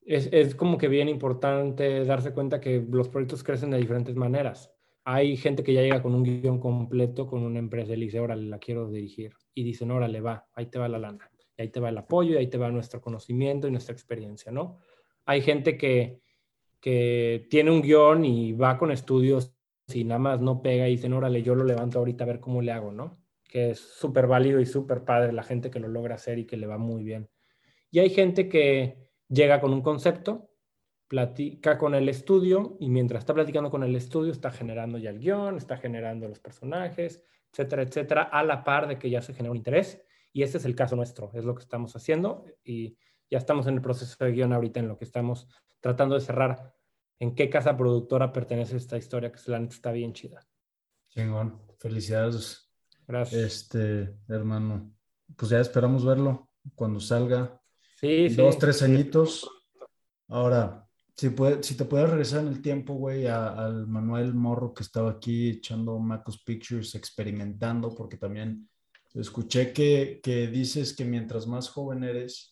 [0.02, 4.74] es, es, como que bien importante darse cuenta que los proyectos crecen de diferentes maneras.
[5.06, 8.20] Hay gente que ya llega con un guion completo con una empresa y le dice,
[8.20, 9.32] órale, la quiero dirigir.
[9.54, 12.34] Y dicen, órale, va, ahí te va la lana y ahí te va el apoyo
[12.34, 14.80] y ahí te va nuestro conocimiento y nuestra experiencia, ¿no?
[15.30, 16.22] Hay gente que,
[16.82, 19.54] tiene un guion y va con estudios
[19.94, 22.62] y nada más no pega y dicen, órale, yo lo levanto ahorita a ver cómo
[22.62, 23.20] le hago, ¿no?
[23.50, 26.56] que es súper válido y súper padre la gente que lo logra hacer y que
[26.56, 27.30] le va muy bien.
[27.92, 30.52] Y hay gente que llega con un concepto,
[31.08, 35.20] platica con el estudio y mientras está platicando con el estudio está generando ya el
[35.20, 39.52] guion, está generando los personajes, etcétera, etcétera, a la par de que ya se genera
[39.52, 40.04] un interés.
[40.32, 42.98] Y este es el caso nuestro, es lo que estamos haciendo y
[43.30, 45.48] ya estamos en el proceso de guion ahorita en lo que estamos
[45.80, 46.74] tratando de cerrar
[47.20, 50.46] en qué casa productora pertenece esta historia, que está bien chida.
[51.10, 52.72] Chingón, felicidades.
[53.08, 53.42] Gracias.
[53.42, 54.94] Este, hermano,
[55.36, 57.62] pues ya esperamos verlo cuando salga.
[58.00, 59.50] Sí, Dos, tres añitos.
[60.30, 64.84] Ahora, si, puede, si te puedes regresar en el tiempo, güey, al Manuel Morro que
[64.84, 68.70] estaba aquí echando Macos Pictures, experimentando, porque también
[69.14, 72.49] escuché que, que dices que mientras más joven eres,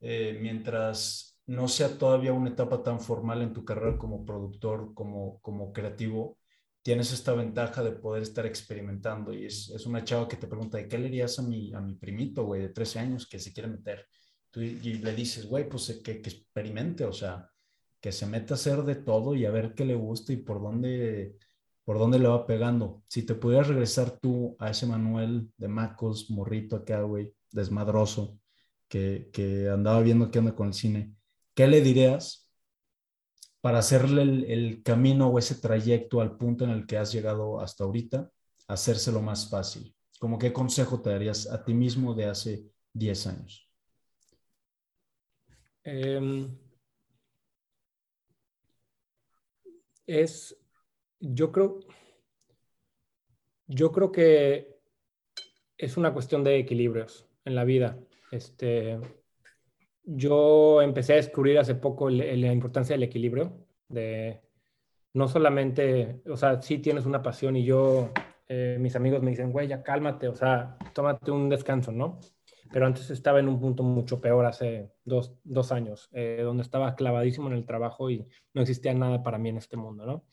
[0.00, 5.40] eh, mientras no sea todavía una etapa tan formal en tu carrera como productor, como,
[5.40, 6.38] como creativo,
[6.82, 9.32] tienes esta ventaja de poder estar experimentando.
[9.32, 11.80] Y es, es una chava que te pregunta, ¿de qué le dirías a mi, a
[11.80, 14.06] mi primito, güey, de 13 años que se quiere meter?
[14.54, 17.48] Y le dices, güey, pues eh, que, que experimente, o sea,
[18.00, 20.60] que se meta a hacer de todo y a ver qué le gusta y por
[20.62, 21.36] dónde,
[21.84, 23.02] por dónde le va pegando.
[23.08, 28.39] Si te pudieras regresar tú a ese Manuel de Macos, morrito acá, güey, desmadroso,
[28.90, 31.14] que, andaba viendo qué onda con el cine,
[31.54, 32.50] ¿qué le dirías
[33.60, 37.84] para hacerle el, camino o ese trayecto al punto en el que has llegado hasta
[37.84, 38.30] ahorita,
[38.68, 39.94] hacérselo más fácil?
[40.18, 43.70] ¿Cómo qué consejo te darías a ti mismo de hace 10 años?
[45.84, 46.48] Em,
[50.06, 50.56] es,
[51.20, 51.80] yo creo,
[53.66, 54.80] yo creo que
[55.78, 57.98] es una cuestión de equilibrios en la vida.
[58.30, 58.98] Este,
[60.04, 64.40] yo empecé a descubrir hace poco la importancia del equilibrio, de
[65.12, 68.10] no solamente, o sea, si tienes una pasión y yo,
[68.48, 72.20] eh, mis amigos me dicen, güey, ya cálmate, o sea, tómate un descanso, ¿no?
[72.72, 76.94] Pero antes estaba en un punto mucho peor hace dos, dos años, eh, donde estaba
[76.94, 80.24] clavadísimo en el trabajo y no existía nada para mí en este mundo, ¿no?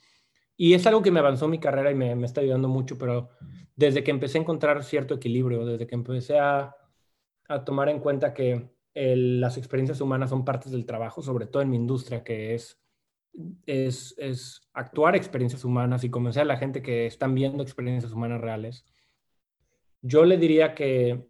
[0.56, 3.30] Y es algo que me avanzó mi carrera y me, me está ayudando mucho, pero
[3.76, 6.76] desde que empecé a encontrar cierto equilibrio, desde que empecé a
[7.48, 11.70] a tomar en cuenta que las experiencias humanas son partes del trabajo, sobre todo en
[11.70, 12.82] mi industria, que es,
[13.66, 18.42] es, es actuar experiencias humanas y convencer a la gente que están viendo experiencias humanas
[18.42, 18.86] reales.
[20.02, 21.28] Yo le diría que,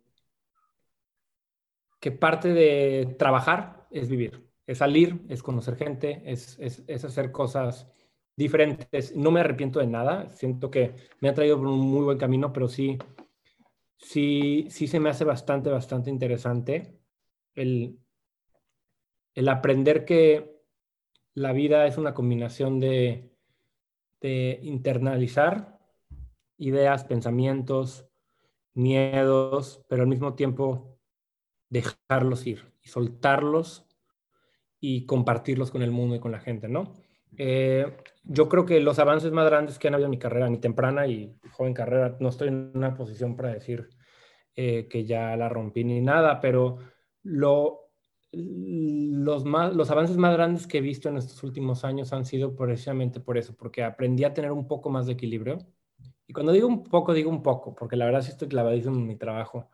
[2.00, 7.32] que parte de trabajar es vivir, es salir, es conocer gente, es, es, es hacer
[7.32, 7.92] cosas
[8.38, 9.14] diferentes.
[9.16, 12.54] No me arrepiento de nada, siento que me ha traído por un muy buen camino,
[12.54, 12.98] pero sí
[13.98, 17.00] sí, sí se me hace bastante, bastante interesante
[17.56, 18.00] el,
[19.36, 20.58] el aprender que
[21.34, 23.32] la vida es una combinación de,
[24.22, 25.80] de internalizar
[26.58, 28.08] ideas, pensamientos,
[28.74, 31.00] miedos, pero al mismo tiempo
[31.70, 33.86] dejarlos ir y soltarlos
[34.80, 36.94] y compartirlos con el mundo y con la gente, ¿no?
[37.38, 37.86] Eh,
[38.24, 41.08] yo creo que los avances más grandes que han habido en mi carrera, mi temprana
[41.08, 43.90] y joven carrera, no estoy en una posición para decir
[44.56, 46.80] eh, que ya la rompí ni nada, pero
[47.24, 47.92] lo,
[48.32, 52.56] los, más, los avances más grandes que he visto en estos últimos años han sido
[52.56, 55.60] precisamente por eso, porque aprendí a tener un poco más de equilibrio.
[56.26, 59.08] Y cuando digo un poco, digo un poco, porque la verdad sí estoy clavadísimo en
[59.08, 59.70] mi trabajo.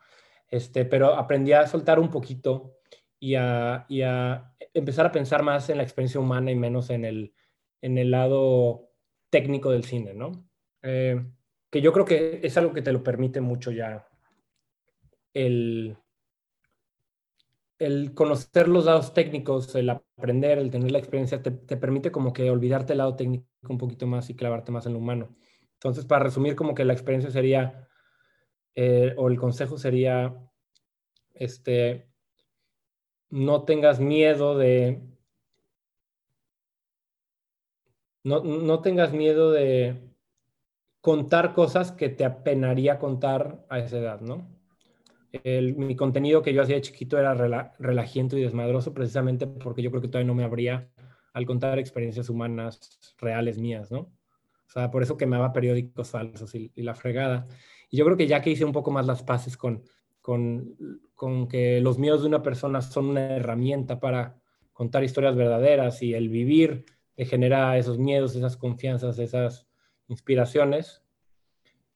[0.48, 2.76] Este, pero aprendí a soltar un poquito
[3.18, 7.04] y a, y a empezar a pensar más en la experiencia humana y menos en
[7.04, 7.34] el,
[7.84, 8.88] en el lado
[9.28, 10.48] técnico del cine, ¿no?
[10.82, 11.22] Eh,
[11.70, 14.08] que yo creo que es algo que te lo permite mucho ya
[15.34, 15.94] el,
[17.78, 22.48] el conocer los lados técnicos, el aprender, el tener la experiencia, te, permite como que
[22.48, 25.36] olvidarte el lado técnico un poquito más y clavarte más en lo humano.
[25.74, 27.86] Entonces, para resumir, como que la experiencia sería,
[28.74, 30.34] eh, o el consejo sería,
[31.34, 32.08] este,
[33.28, 35.13] no tengas miedo de
[38.24, 40.00] no, tengas miedo de
[41.00, 44.52] contar cosas que te apenaría contar a esa edad, ¿no?
[45.42, 47.34] mi contenido que yo hacía de chiquito era
[47.80, 50.88] relajiento y desmadroso precisamente porque yo creo que todavía no me habría
[51.32, 53.98] al contar experiencias humanas reales mías, ¿no?
[53.98, 57.48] O sea, por eso quemaba periódicos falsos y, la fregada.
[57.90, 59.82] Y yo creo que ya que hice un poco más las paces con,
[60.20, 60.76] con,
[61.16, 64.40] con que los miedos de una persona son una herramienta para
[64.72, 66.84] contar historias verdaderas y el vivir
[67.18, 69.66] genera esos miedos, esas confianzas, esas
[70.08, 71.02] inspiraciones.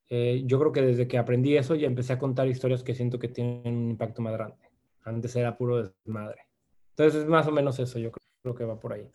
[0.09, 3.19] Eh, yo creo que desde que aprendí eso ya empecé a contar historias que siento
[3.19, 4.57] que tienen un impacto más grande.
[5.03, 6.43] Antes era puro desmadre.
[6.91, 8.11] Entonces es más o menos eso, yo
[8.43, 9.11] creo que va por ahí.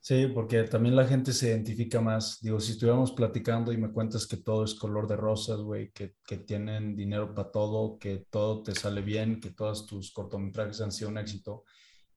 [0.00, 2.40] Sí, porque también la gente se identifica más.
[2.40, 6.14] Digo, si estuviéramos platicando y me cuentas que todo es color de rosas, güey, que,
[6.24, 10.92] que tienen dinero para todo, que todo te sale bien, que todos tus cortometrajes han
[10.92, 11.64] sido un éxito,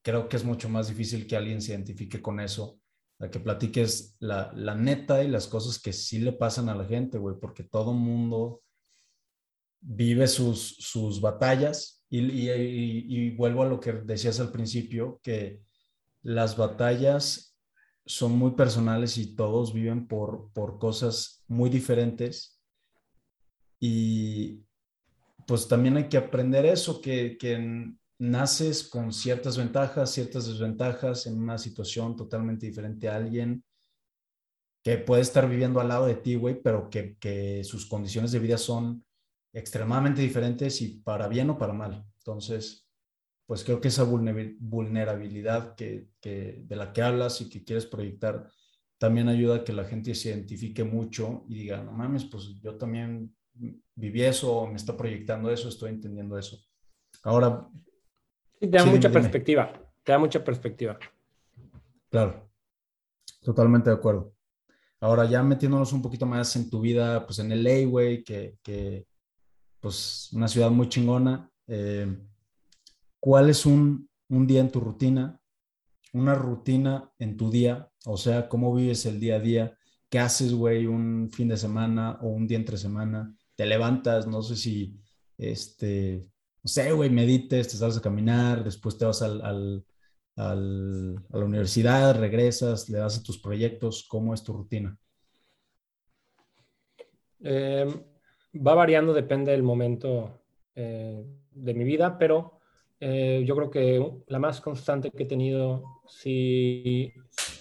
[0.03, 2.78] creo que es mucho más difícil que alguien se identifique con eso,
[3.19, 6.85] a que platiques la, la neta y las cosas que sí le pasan a la
[6.85, 8.61] gente, güey, porque todo mundo
[9.81, 15.61] vive sus, sus batallas y, vuelvo a lo que decías al principio, que
[16.21, 17.57] las batallas
[18.05, 22.59] son muy personales y todos viven por, por cosas muy diferentes.
[23.79, 24.63] Y
[25.45, 31.41] pues también hay que aprender eso, que, que naces con ciertas ventajas, ciertas desventajas en
[31.41, 33.63] una situación totalmente diferente a alguien
[34.83, 38.39] que puede estar viviendo al lado de ti, güey, pero que, que sus condiciones de
[38.39, 39.05] vida son
[39.53, 42.05] extremadamente diferentes y para bien o para mal.
[42.19, 42.87] Entonces,
[43.45, 48.49] pues creo que esa vulnerabilidad que, de la que hablas y que quieres proyectar
[48.97, 52.77] también ayuda a que la gente se identifique mucho y diga, no mames, pues yo
[52.77, 53.33] también
[53.95, 56.59] viví eso, me está proyectando eso, estoy entendiendo eso.
[57.23, 57.69] Ahora...
[58.59, 59.71] te da mucha perspectiva,
[60.03, 60.97] te da mucha perspectiva.
[62.09, 62.49] Claro,
[63.41, 64.33] totalmente de acuerdo.
[65.01, 69.07] Ahora ya metiéndonos un poquito más en tu vida, pues en LA, güey, que, que
[69.79, 71.49] pues una ciudad muy chingona.
[71.67, 72.17] Eh,
[73.19, 75.39] ¿Cuál es un, día en tu rutina?
[76.13, 79.77] Una rutina en tu día, o sea, cómo vives el día a día,
[80.09, 84.41] qué haces, güey, un fin de semana o un día entre semana, te levantas, no
[84.41, 84.99] sé si,
[85.37, 86.25] este,
[86.63, 89.85] no sé, güey, medites, te sales a caminar, después te vas al,
[90.35, 94.97] a la universidad, regresas, le das a tus proyectos, ¿cómo es tu rutina?
[97.41, 97.89] Em,
[98.55, 100.41] va variando, depende del momento
[100.75, 102.59] eh, de mi vida, pero
[102.99, 107.13] eh, yo creo que la más constante que he tenido sí,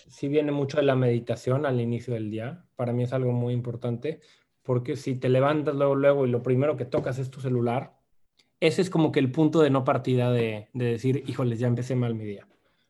[0.09, 2.65] sí viene mucho de la meditación al inicio del día.
[2.75, 4.21] Para mí es algo muy importante
[4.63, 7.98] porque si te levantas luego, luego y lo primero que tocas es tu celular,
[8.61, 11.95] ese es como que el punto de no partida de, de decir, híjoles, ya empecé
[11.95, 12.47] mal mi día.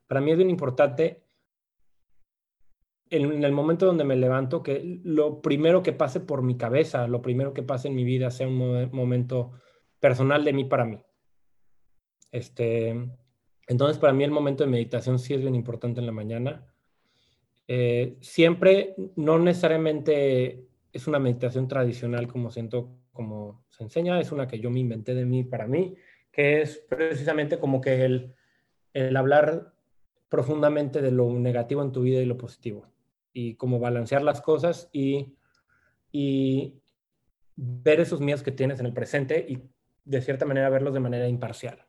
[0.06, 1.22] Para mí es bien importante
[3.10, 7.22] en, el momento donde me levanto que lo primero que pase por mi cabeza, lo
[7.22, 9.52] primero que pase en mi vida sea un momento
[10.00, 10.98] personal de mí para mí.
[12.30, 12.90] Este,
[13.66, 16.66] entonces, para mí el momento de meditación sí es bien importante en la mañana.
[17.66, 24.46] Eh, siempre, no necesariamente es una meditación tradicional como siento, como se enseña, es una
[24.46, 25.96] que yo me inventé de mí para mí,
[26.30, 28.36] que es precisamente como que el,
[28.92, 29.74] el hablar
[30.28, 32.86] profundamente de lo negativo en tu vida y lo positivo,
[33.32, 35.34] y cómo balancear las cosas y,
[36.12, 36.80] y
[37.56, 39.68] ver esos miedos que tienes en el presente y
[40.04, 41.84] de cierta manera verlos de manera imparcial.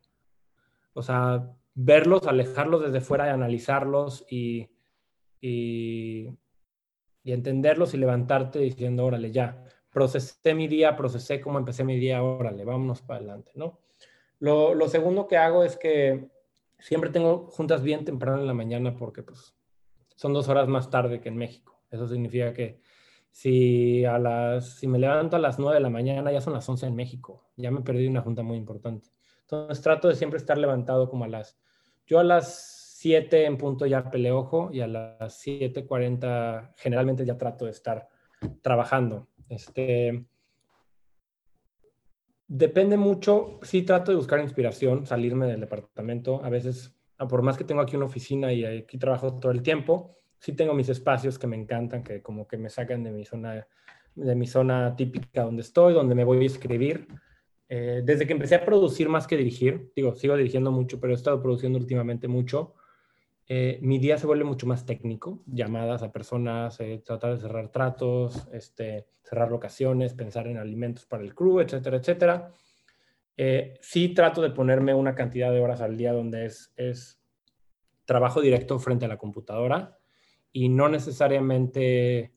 [0.93, 4.71] O sea, verlos, alejarlos desde fuera y analizarlos y,
[5.39, 6.35] y,
[7.23, 12.65] entenderlos y levantarte diciendo, órale, ya, procesé mi día, procesé cómo empecé mi día, órale,
[12.65, 13.79] vámonos para adelante, ¿no?
[14.39, 16.29] Lo, lo, segundo que hago es que
[16.79, 19.53] siempre tengo juntas bien temprano en la mañana porque pues
[20.15, 21.81] son dos horas más tarde que en México.
[21.91, 22.79] Eso significa que
[23.31, 26.67] si, a las, si me levanto a las nueve de la mañana ya son las
[26.67, 27.49] once en México.
[27.57, 29.09] Ya me perdí una junta muy importante.
[29.41, 31.57] Entonces trato de siempre estar levantado como a las,
[32.05, 37.63] yo a las 7 en punto ya peleojo y a las 7.40 generalmente ya trato
[37.63, 38.09] de estar
[38.61, 39.28] trabajando.
[39.49, 40.25] Este,
[42.47, 46.43] depende mucho, sí trato de buscar inspiración, salirme del departamento.
[46.43, 49.61] A veces, ah, por más que tengo aquí una oficina y aquí trabajo todo el
[49.61, 53.25] tiempo, sí tengo mis espacios que me encantan, que como que me sacan de mi
[53.25, 53.67] zona,
[54.15, 57.07] de mi zona típica donde estoy, donde me voy a escribir.
[57.67, 61.15] Eh, desde que empecé a producir más que dirigir, digo, sigo dirigiendo mucho, pero he
[61.15, 62.73] estado produciendo últimamente mucho,
[63.51, 67.71] eh, mi día se vuelve mucho más técnico, llamadas a personas, eh, tratar de cerrar
[67.71, 72.53] tratos, este, cerrar locaciones, pensar en alimentos para el crew, etcétera, etcétera.
[73.81, 77.19] sí trato de ponerme una cantidad de horas al día donde es, es
[78.05, 79.97] trabajo directo frente a la computadora
[80.51, 82.33] y no necesariamente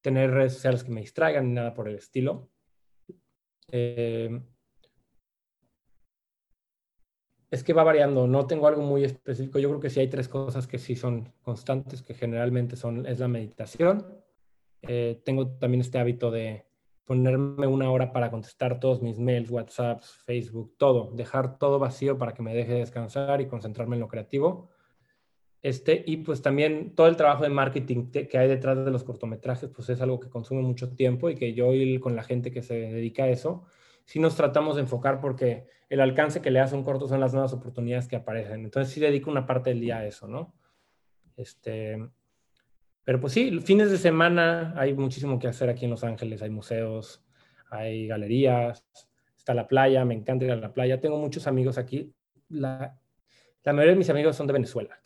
[0.00, 2.50] tener redes sociales que me distraigan ni nada por el estilo.
[7.50, 9.58] Es que va variando, no tengo algo muy específico.
[9.58, 13.18] Yo creo que sí hay tres cosas que sí son constantes, que generalmente son, es
[13.18, 14.06] la meditación.
[14.82, 16.64] Eh, tengo también este hábito de
[17.04, 22.34] ponerme una hora para contestar todos mis mails, WhatsApps, Facebook, todo, dejar todo vacío para
[22.34, 24.70] que me deje descansar y concentrarme en lo creativo.
[25.60, 29.68] Este, y pues también todo el trabajo de marketing que hay detrás de los cortometrajes,
[29.70, 32.62] pues es algo que consume mucho tiempo y que yo y con la gente que
[32.62, 33.64] se dedica a eso,
[34.04, 37.34] sí nos tratamos de enfocar porque el alcance que le hace un corto son las
[37.34, 38.64] nuevas oportunidades que aparecen.
[38.64, 40.54] Entonces sí dedico una parte del día a eso, ¿no?
[41.36, 41.98] Este,
[43.04, 46.42] pero pues sí, fines de semana hay muchísimo que hacer aquí en Los Ángeles.
[46.42, 47.24] Hay museos,
[47.70, 48.86] hay galerías,
[49.36, 51.00] está la playa, me encanta ir a la playa.
[51.00, 52.14] Tengo muchos amigos aquí.
[52.48, 52.96] La,
[53.64, 54.98] la mayoría de mis amigos son de Venezuela.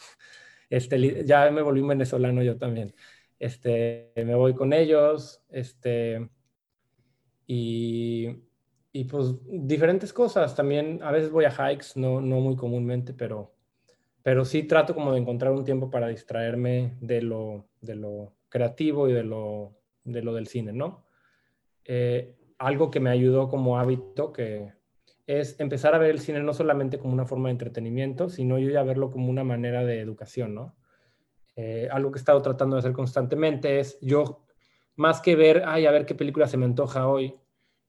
[0.68, 2.94] Este, ya me volví un venezolano yo también.
[3.38, 6.28] Este, me voy con ellos, este,
[7.46, 8.28] y,
[8.94, 10.54] y pues diferentes cosas.
[10.54, 13.52] También a veces voy a hikes, no, no muy comúnmente, pero,
[14.22, 19.08] pero sí trato como de encontrar un tiempo para distraerme de lo, de lo creativo
[19.08, 19.72] y de lo,
[20.04, 21.04] de lo del cine, ¿no?
[21.84, 24.72] Eh, algo que me ayudó como hábito, que
[25.26, 28.70] es empezar a ver el cine no solamente como una forma de entretenimiento, sino yo
[28.70, 30.76] ya verlo como una manera de educación, ¿no?
[31.56, 34.46] Eh, algo que he estado tratando de hacer constantemente es yo,
[34.94, 37.34] más que ver, ay, a ver qué película se me antoja hoy,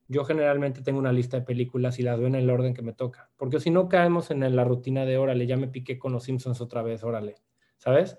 [0.07, 2.93] yo generalmente tengo una lista de películas y las veo en el orden que me
[2.93, 6.23] toca, porque si no caemos en la rutina de órale, ya me piqué con los
[6.23, 7.35] Simpsons otra vez, órale,
[7.77, 8.17] ¿sabes?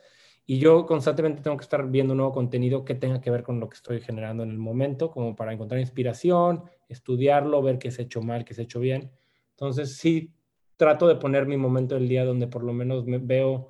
[0.48, 3.68] Y yo constantemente tengo que estar viendo nuevo contenido que tenga que ver con lo
[3.68, 8.04] que estoy generando en el momento, como para encontrar inspiración, estudiarlo, ver qué se ha
[8.04, 9.10] hecho mal, qué se ha hecho bien.
[9.50, 10.32] Entonces, sí,
[10.76, 13.68] trato de poner mi momento del día donde por lo menos me veo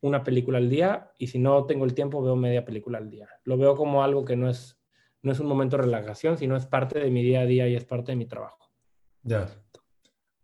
[0.00, 3.28] una película al día y si no tengo el tiempo veo media película al día.
[3.44, 4.77] Lo veo como algo que no es,
[5.22, 7.74] no es un momento de relajación, sino es parte de mi día a día y
[7.74, 8.70] es parte de mi trabajo.
[9.22, 9.48] Ya.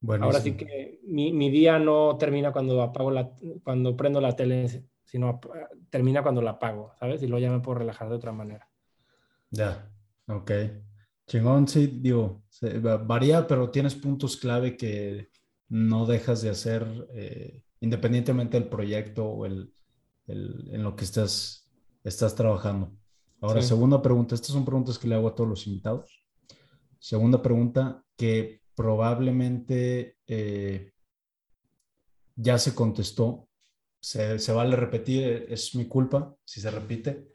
[0.00, 0.26] Bueno.
[0.26, 3.30] Ahora sí que mi, mi, día no termina cuando apago la,
[3.62, 4.68] cuando prendo la tele,
[5.02, 5.40] sino
[5.88, 7.22] termina cuando la apago, ¿sabes?
[7.22, 8.68] Y luego ya me puedo relajar de otra manera.
[9.50, 9.90] Ya,
[10.26, 10.50] ok.
[11.26, 12.42] Chingón, sí, digo,
[13.06, 15.30] varía, pero tienes puntos clave que
[15.68, 19.72] no dejas de hacer eh, independientemente del proyecto o el,
[20.26, 21.70] en lo que estás,
[22.02, 22.92] estás trabajando.
[23.44, 26.24] Ahora, segunda pregunta, estas son preguntas que le hago a todos los invitados.
[26.98, 30.92] Segunda pregunta, que probablemente eh,
[32.36, 33.46] ya se contestó,
[34.00, 37.28] se, se, vale repetir, es mi culpa si se repite,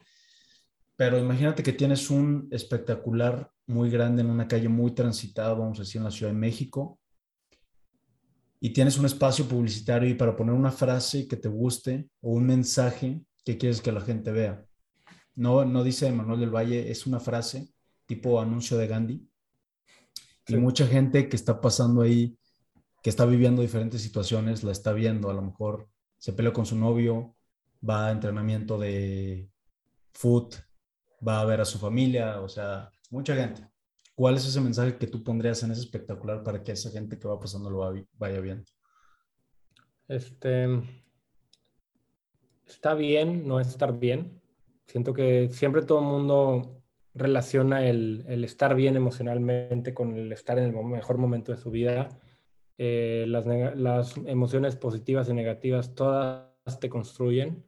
[0.96, 5.84] pero imagínate que tienes un espectacular muy grande en una calle muy transitada, vamos a
[5.84, 7.00] decir, en la Ciudad de México,
[8.60, 12.48] y tienes un espacio publicitario y para poner una frase que te guste o un
[12.48, 14.66] mensaje que quieres que la gente vea.
[15.36, 17.74] No, no dice Manuel del Valle, es una frase
[18.06, 19.30] tipo anuncio de Gandhi.
[20.48, 22.38] Y mucha gente que está pasando ahí,
[23.04, 25.30] que está viviendo diferentes situaciones, la está viendo.
[25.30, 25.88] A lo mejor
[26.18, 27.36] se peleó con su novio,
[27.88, 29.50] va a entrenamiento de
[30.12, 30.56] foot,
[31.26, 33.68] va a ver a su familia, o sea, mucha gente.
[34.16, 37.28] ¿Cuál es ese mensaje que tú pondrías en ese espectacular para que esa gente que
[37.28, 38.66] va pasando lo vaya viendo?
[40.08, 40.68] Este,
[42.66, 44.39] está bien no estar bien.
[44.90, 46.82] Siento que siempre todo el mundo
[47.14, 52.10] relaciona el, estar bien emocionalmente con el estar en el mejor momento de su vida.
[52.80, 53.46] Eh, las,
[53.78, 56.50] las, emociones positivas y negativas todas
[56.80, 57.64] te construyen.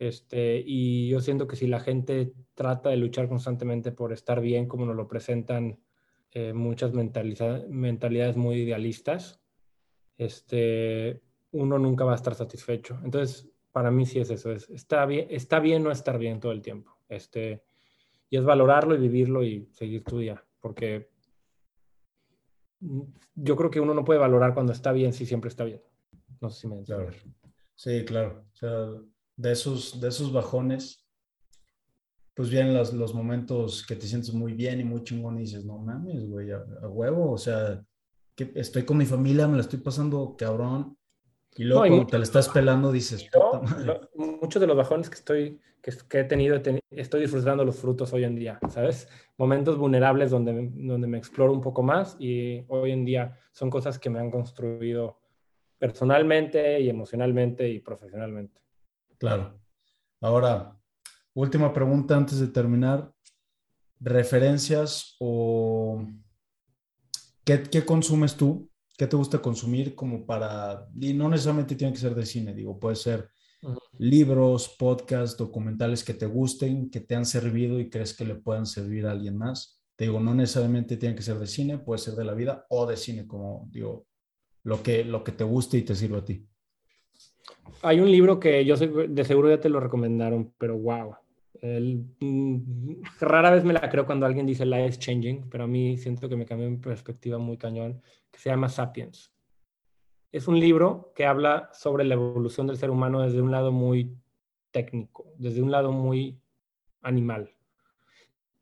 [0.00, 4.66] Este, y yo siento que si la gente trata de luchar constantemente por estar bien,
[4.66, 5.78] como nos lo presentan
[6.32, 9.40] eh, muchas mentalidades muy idealistas,
[10.18, 12.98] este, uno nunca va a estar satisfecho.
[13.04, 16.52] Entonces, para mí sí es eso, es, está, bien, está bien no estar bien todo
[16.52, 16.96] el tiempo.
[17.08, 17.62] Este,
[18.30, 21.10] y es valorarlo y vivirlo y seguir tu día, porque
[23.34, 25.82] yo creo que uno no puede valorar cuando está bien si siempre está bien.
[26.40, 27.16] No sé si me entiendes.
[27.74, 28.44] Sí, claro.
[28.52, 28.88] O sea,
[29.36, 31.04] de esos, de esos bajones,
[32.34, 35.64] pues vienen los, los, momentos que te sientes muy bien y muy chingón y dices,
[35.64, 37.84] no mames, güey, a, huevo, o sea,
[38.34, 40.96] que estoy con mi familia, me la estoy pasando cabrón.
[41.56, 43.28] Y luego cuando te la estás pelando dices,
[44.14, 46.60] muchos de los bajones que estoy, que, que he tenido,
[46.90, 49.08] estoy disfrutando los frutos hoy en día, ¿sabes?
[49.36, 53.98] Momentos vulnerables donde, donde me exploro un poco más y hoy en día son cosas
[53.98, 55.20] que me han construido
[55.78, 58.62] personalmente y emocionalmente y profesionalmente.
[59.18, 59.60] Claro.
[60.20, 60.78] Ahora,
[61.34, 63.12] última pregunta antes de terminar.
[63.98, 66.04] ¿Referencias o
[67.44, 68.70] qué, consumes tú?
[68.96, 72.78] ¿Qué te gusta consumir como para, y no necesariamente tiene que ser de cine, digo,
[72.78, 73.28] puede ser
[73.98, 78.66] libros, podcasts, documentales que te gusten, que te han servido y crees que le puedan
[78.66, 79.80] servir a alguien más?
[79.96, 82.86] Te digo, no necesariamente tiene que ser de cine, puede ser de la vida o
[82.86, 84.06] de cine, como digo,
[84.64, 86.46] lo que, lo que te guste y te sirva a ti.
[87.82, 91.16] Hay un libro que yo de seguro ya te lo recomendaron, pero wow.
[91.62, 96.28] Mm, rara vez me la creo cuando alguien dice life changing, pero a mí siento
[96.28, 99.32] que me cambió mi perspectiva muy cañón, que se llama Sapiens.
[100.32, 104.16] Es un libro que habla sobre la evolución del ser humano desde un lado muy
[104.72, 106.40] técnico, desde un lado muy
[107.02, 107.50] animal.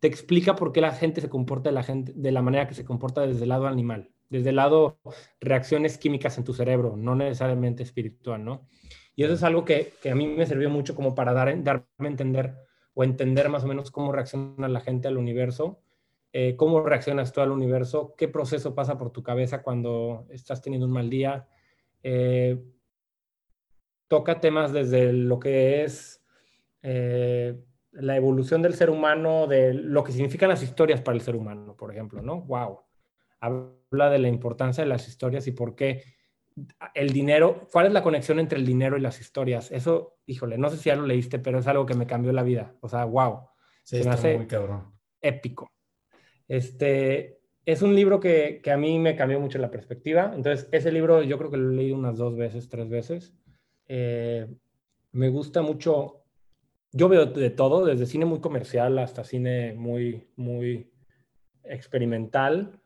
[0.00, 2.74] Te explica por qué la gente se comporta de la, gente, de la manera que
[2.74, 5.00] se comporta desde el lado animal desde el lado
[5.40, 8.68] reacciones químicas en tu cerebro, no necesariamente espiritual, ¿no?
[9.16, 11.84] Y eso es algo que, que a mí me sirvió mucho como para dar, darme
[11.98, 12.54] a entender
[13.00, 15.80] o entender más o menos cómo reacciona la gente al universo,
[16.34, 20.86] eh, cómo reaccionas tú al universo, qué proceso pasa por tu cabeza cuando estás teniendo
[20.86, 21.48] un mal día.
[22.02, 22.62] Eh,
[24.06, 26.22] toca temas desde lo que es
[26.82, 27.58] eh,
[27.92, 31.74] la evolución del ser humano, de lo que significan las historias para el ser humano,
[31.78, 32.42] por ejemplo, ¿no?
[32.42, 32.80] ¡Wow!
[33.40, 36.04] Habla de la importancia de las historias y por qué
[36.94, 39.70] el dinero, ¿cuál es la conexión entre el dinero y las historias?
[39.70, 42.42] Eso, híjole, no sé si ya lo leíste, pero es algo que me cambió la
[42.42, 42.74] vida.
[42.80, 43.48] O sea, wow.
[43.82, 44.92] Sí, está muy cabrón.
[45.20, 45.70] Épico.
[46.48, 50.32] Este, es un libro que, que, a mí me cambió mucho la perspectiva.
[50.34, 53.34] Entonces, ese libro yo creo que lo he leído unas dos veces, tres veces.
[53.86, 54.46] Eh,
[55.12, 56.24] me gusta mucho.
[56.92, 60.90] Yo veo de todo, desde cine muy comercial hasta cine muy, muy
[61.64, 62.80] experimental.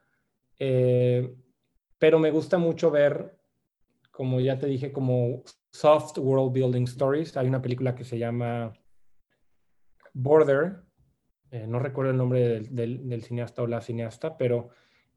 [0.58, 1.34] Eh,
[1.98, 3.34] pero me gusta mucho ver
[4.14, 5.42] como ya te dije, como
[5.72, 7.36] soft world building stories.
[7.36, 8.72] Hay una película que se llama
[10.12, 10.84] Border,
[11.50, 14.68] eh, no recuerdo el nombre del, cineasta o la cineasta, pero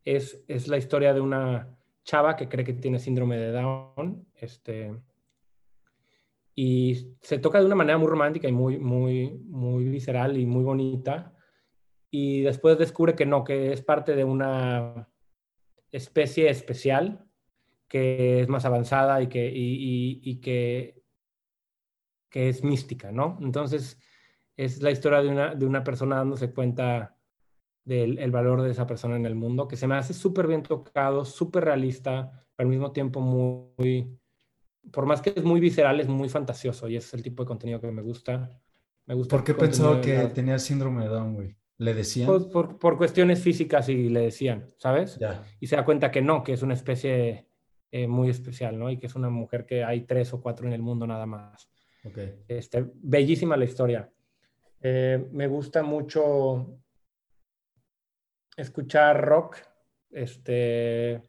[0.04, 5.00] es, es la historia de una chava que cree que tiene síndrome de Down, este,
[6.56, 10.64] y se toca de una manera muy romántica y muy, muy, muy visceral y muy
[10.64, 11.36] bonita,
[12.10, 15.08] y después descubre que no, que es parte de una
[15.92, 17.27] especie especial
[17.88, 21.02] que es más avanzada y que, y, que,
[22.30, 23.38] que es mística, ¿no?
[23.42, 24.00] Entonces,
[24.56, 27.18] es la historia de una, de una persona dándose cuenta
[27.86, 30.64] del el valor de esa persona en el mundo, que se me hace súper bien
[30.64, 34.20] tocado, súper realista, pero al mismo tiempo muy,
[34.92, 37.80] por más que es muy visceral, es muy fantasioso y es el tipo de contenido
[37.80, 38.50] que me gusta.
[39.06, 41.56] Me gusta ¿Por qué pensaba que tenía síndrome de Down, güey?
[41.78, 42.28] ¿Le decían?
[42.28, 45.18] Pues por, por, cuestiones físicas y le decían, ¿sabes?
[45.20, 45.44] Ya.
[45.60, 47.48] Y se da cuenta que no, que es una especie
[47.92, 48.90] eh, muy especial, ¿no?
[48.90, 51.70] Y que es una mujer que hay tres o cuatro en el mundo nada más.
[52.04, 52.44] Okay.
[52.48, 54.10] Este, bellísima la historia.
[54.82, 56.80] Eh, me gusta mucho
[58.56, 59.58] escuchar rock.
[60.10, 61.22] Este,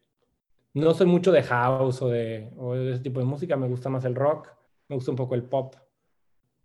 [0.74, 3.88] no soy mucho de house o de, o de, ese tipo de música, me gusta
[3.88, 4.48] más el rock,
[4.88, 5.74] me gusta un poco el pop,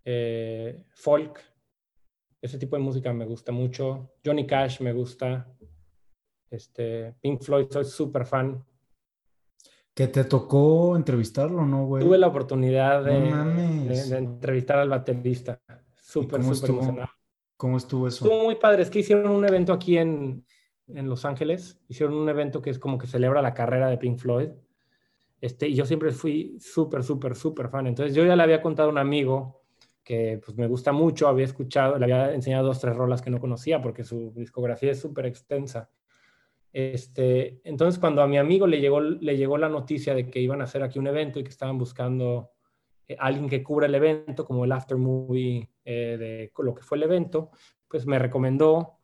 [0.06, 1.40] eh, folk,
[2.41, 4.11] ese tipo de música me gusta mucho.
[4.24, 5.48] Johnny Cash me gusta,
[6.49, 8.64] este, Pink Floyd, soy súper fan.
[9.94, 12.03] ¿Que te tocó entrevistarlo, no, güey?
[12.03, 15.61] Tuve la oportunidad de, entrevistar al baterista.
[16.02, 17.10] Súper, súper emocionado.
[17.57, 18.26] ¿Cómo estuvo eso?
[18.26, 18.82] Estuvo muy padre.
[18.82, 20.45] Es que hicieron un evento aquí en,
[20.88, 21.80] en, Los Ángeles.
[21.88, 24.49] Hicieron un evento que es como que celebra la carrera de Pink Floyd.
[25.40, 27.86] Este, y yo siempre fui súper, súper, súper fan.
[27.86, 29.64] Entonces yo ya le había contado a un amigo
[30.03, 33.40] que pues, me gusta mucho, había escuchado, le había enseñado dos, tres rolas que no
[33.40, 35.90] conocía porque su discografía es súper extensa.
[36.74, 40.60] Este, entonces, cuando a mi amigo le llegó, le llegó la noticia de que iban
[40.60, 42.50] a hacer aquí un evento y que estaban buscando
[43.08, 46.98] eh, alguien que cubra el evento, como el after movie eh, de lo que fue
[46.98, 47.52] el evento,
[47.88, 48.98] pues me recomendó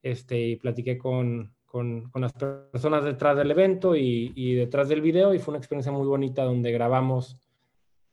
[0.00, 5.34] este, y platiqué con, con, las personas detrás del evento y, y, detrás del video
[5.34, 7.42] y fue una experiencia muy bonita donde grabamos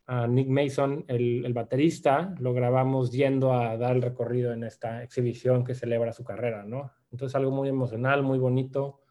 [0.08, 5.04] a Nick Mason, el, el, baterista, lo grabamos yendo a dar el recorrido en esta
[5.04, 6.92] exhibición que celebra su carrera, ¿no?
[7.12, 9.03] Entonces algo muy emocional, muy bonito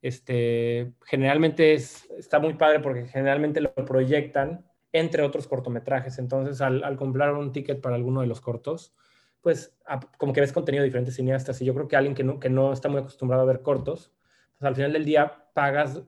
[0.00, 6.18] Este, generalmente es, está muy padre porque generalmente lo proyectan entre otros cortometrajes.
[6.18, 8.94] Entonces, al, al comprar un ticket para alguno de los cortos,
[9.40, 9.76] pues
[10.18, 12.50] como que ves contenido de diferentes cineastas y yo creo que alguien que no, que
[12.50, 14.12] no está muy acostumbrado a ver cortos,
[14.58, 16.02] pues al final del día pagas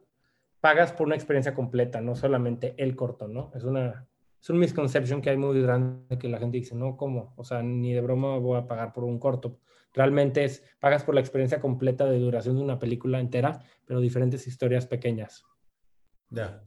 [0.60, 3.50] pagas por una experiencia completa, no solamente el corto, ¿no?
[3.54, 4.06] Es una,
[4.40, 7.32] es un misconception que hay muy grande que la gente dice, no, ¿cómo?
[7.36, 9.58] O sea, ni de broma voy a pagar por un corto.
[9.92, 14.46] Realmente es, pagas por la experiencia completa de duración de una película entera, pero diferentes
[14.46, 15.44] historias pequeñas.
[16.28, 16.62] Ya.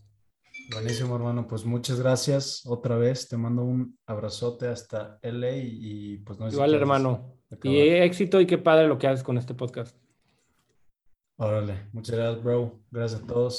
[0.72, 1.48] Buenísimo, hermano.
[1.48, 3.28] Pues muchas gracias otra vez.
[3.28, 7.38] Te mando un abrazote hasta LA y pues no Igual, hermano.
[7.64, 9.96] Y éxito y qué padre lo que haces con este podcast.
[11.38, 11.90] Órale.
[11.92, 12.80] Muchas gracias, bro.
[12.92, 13.52] Gracias a todos.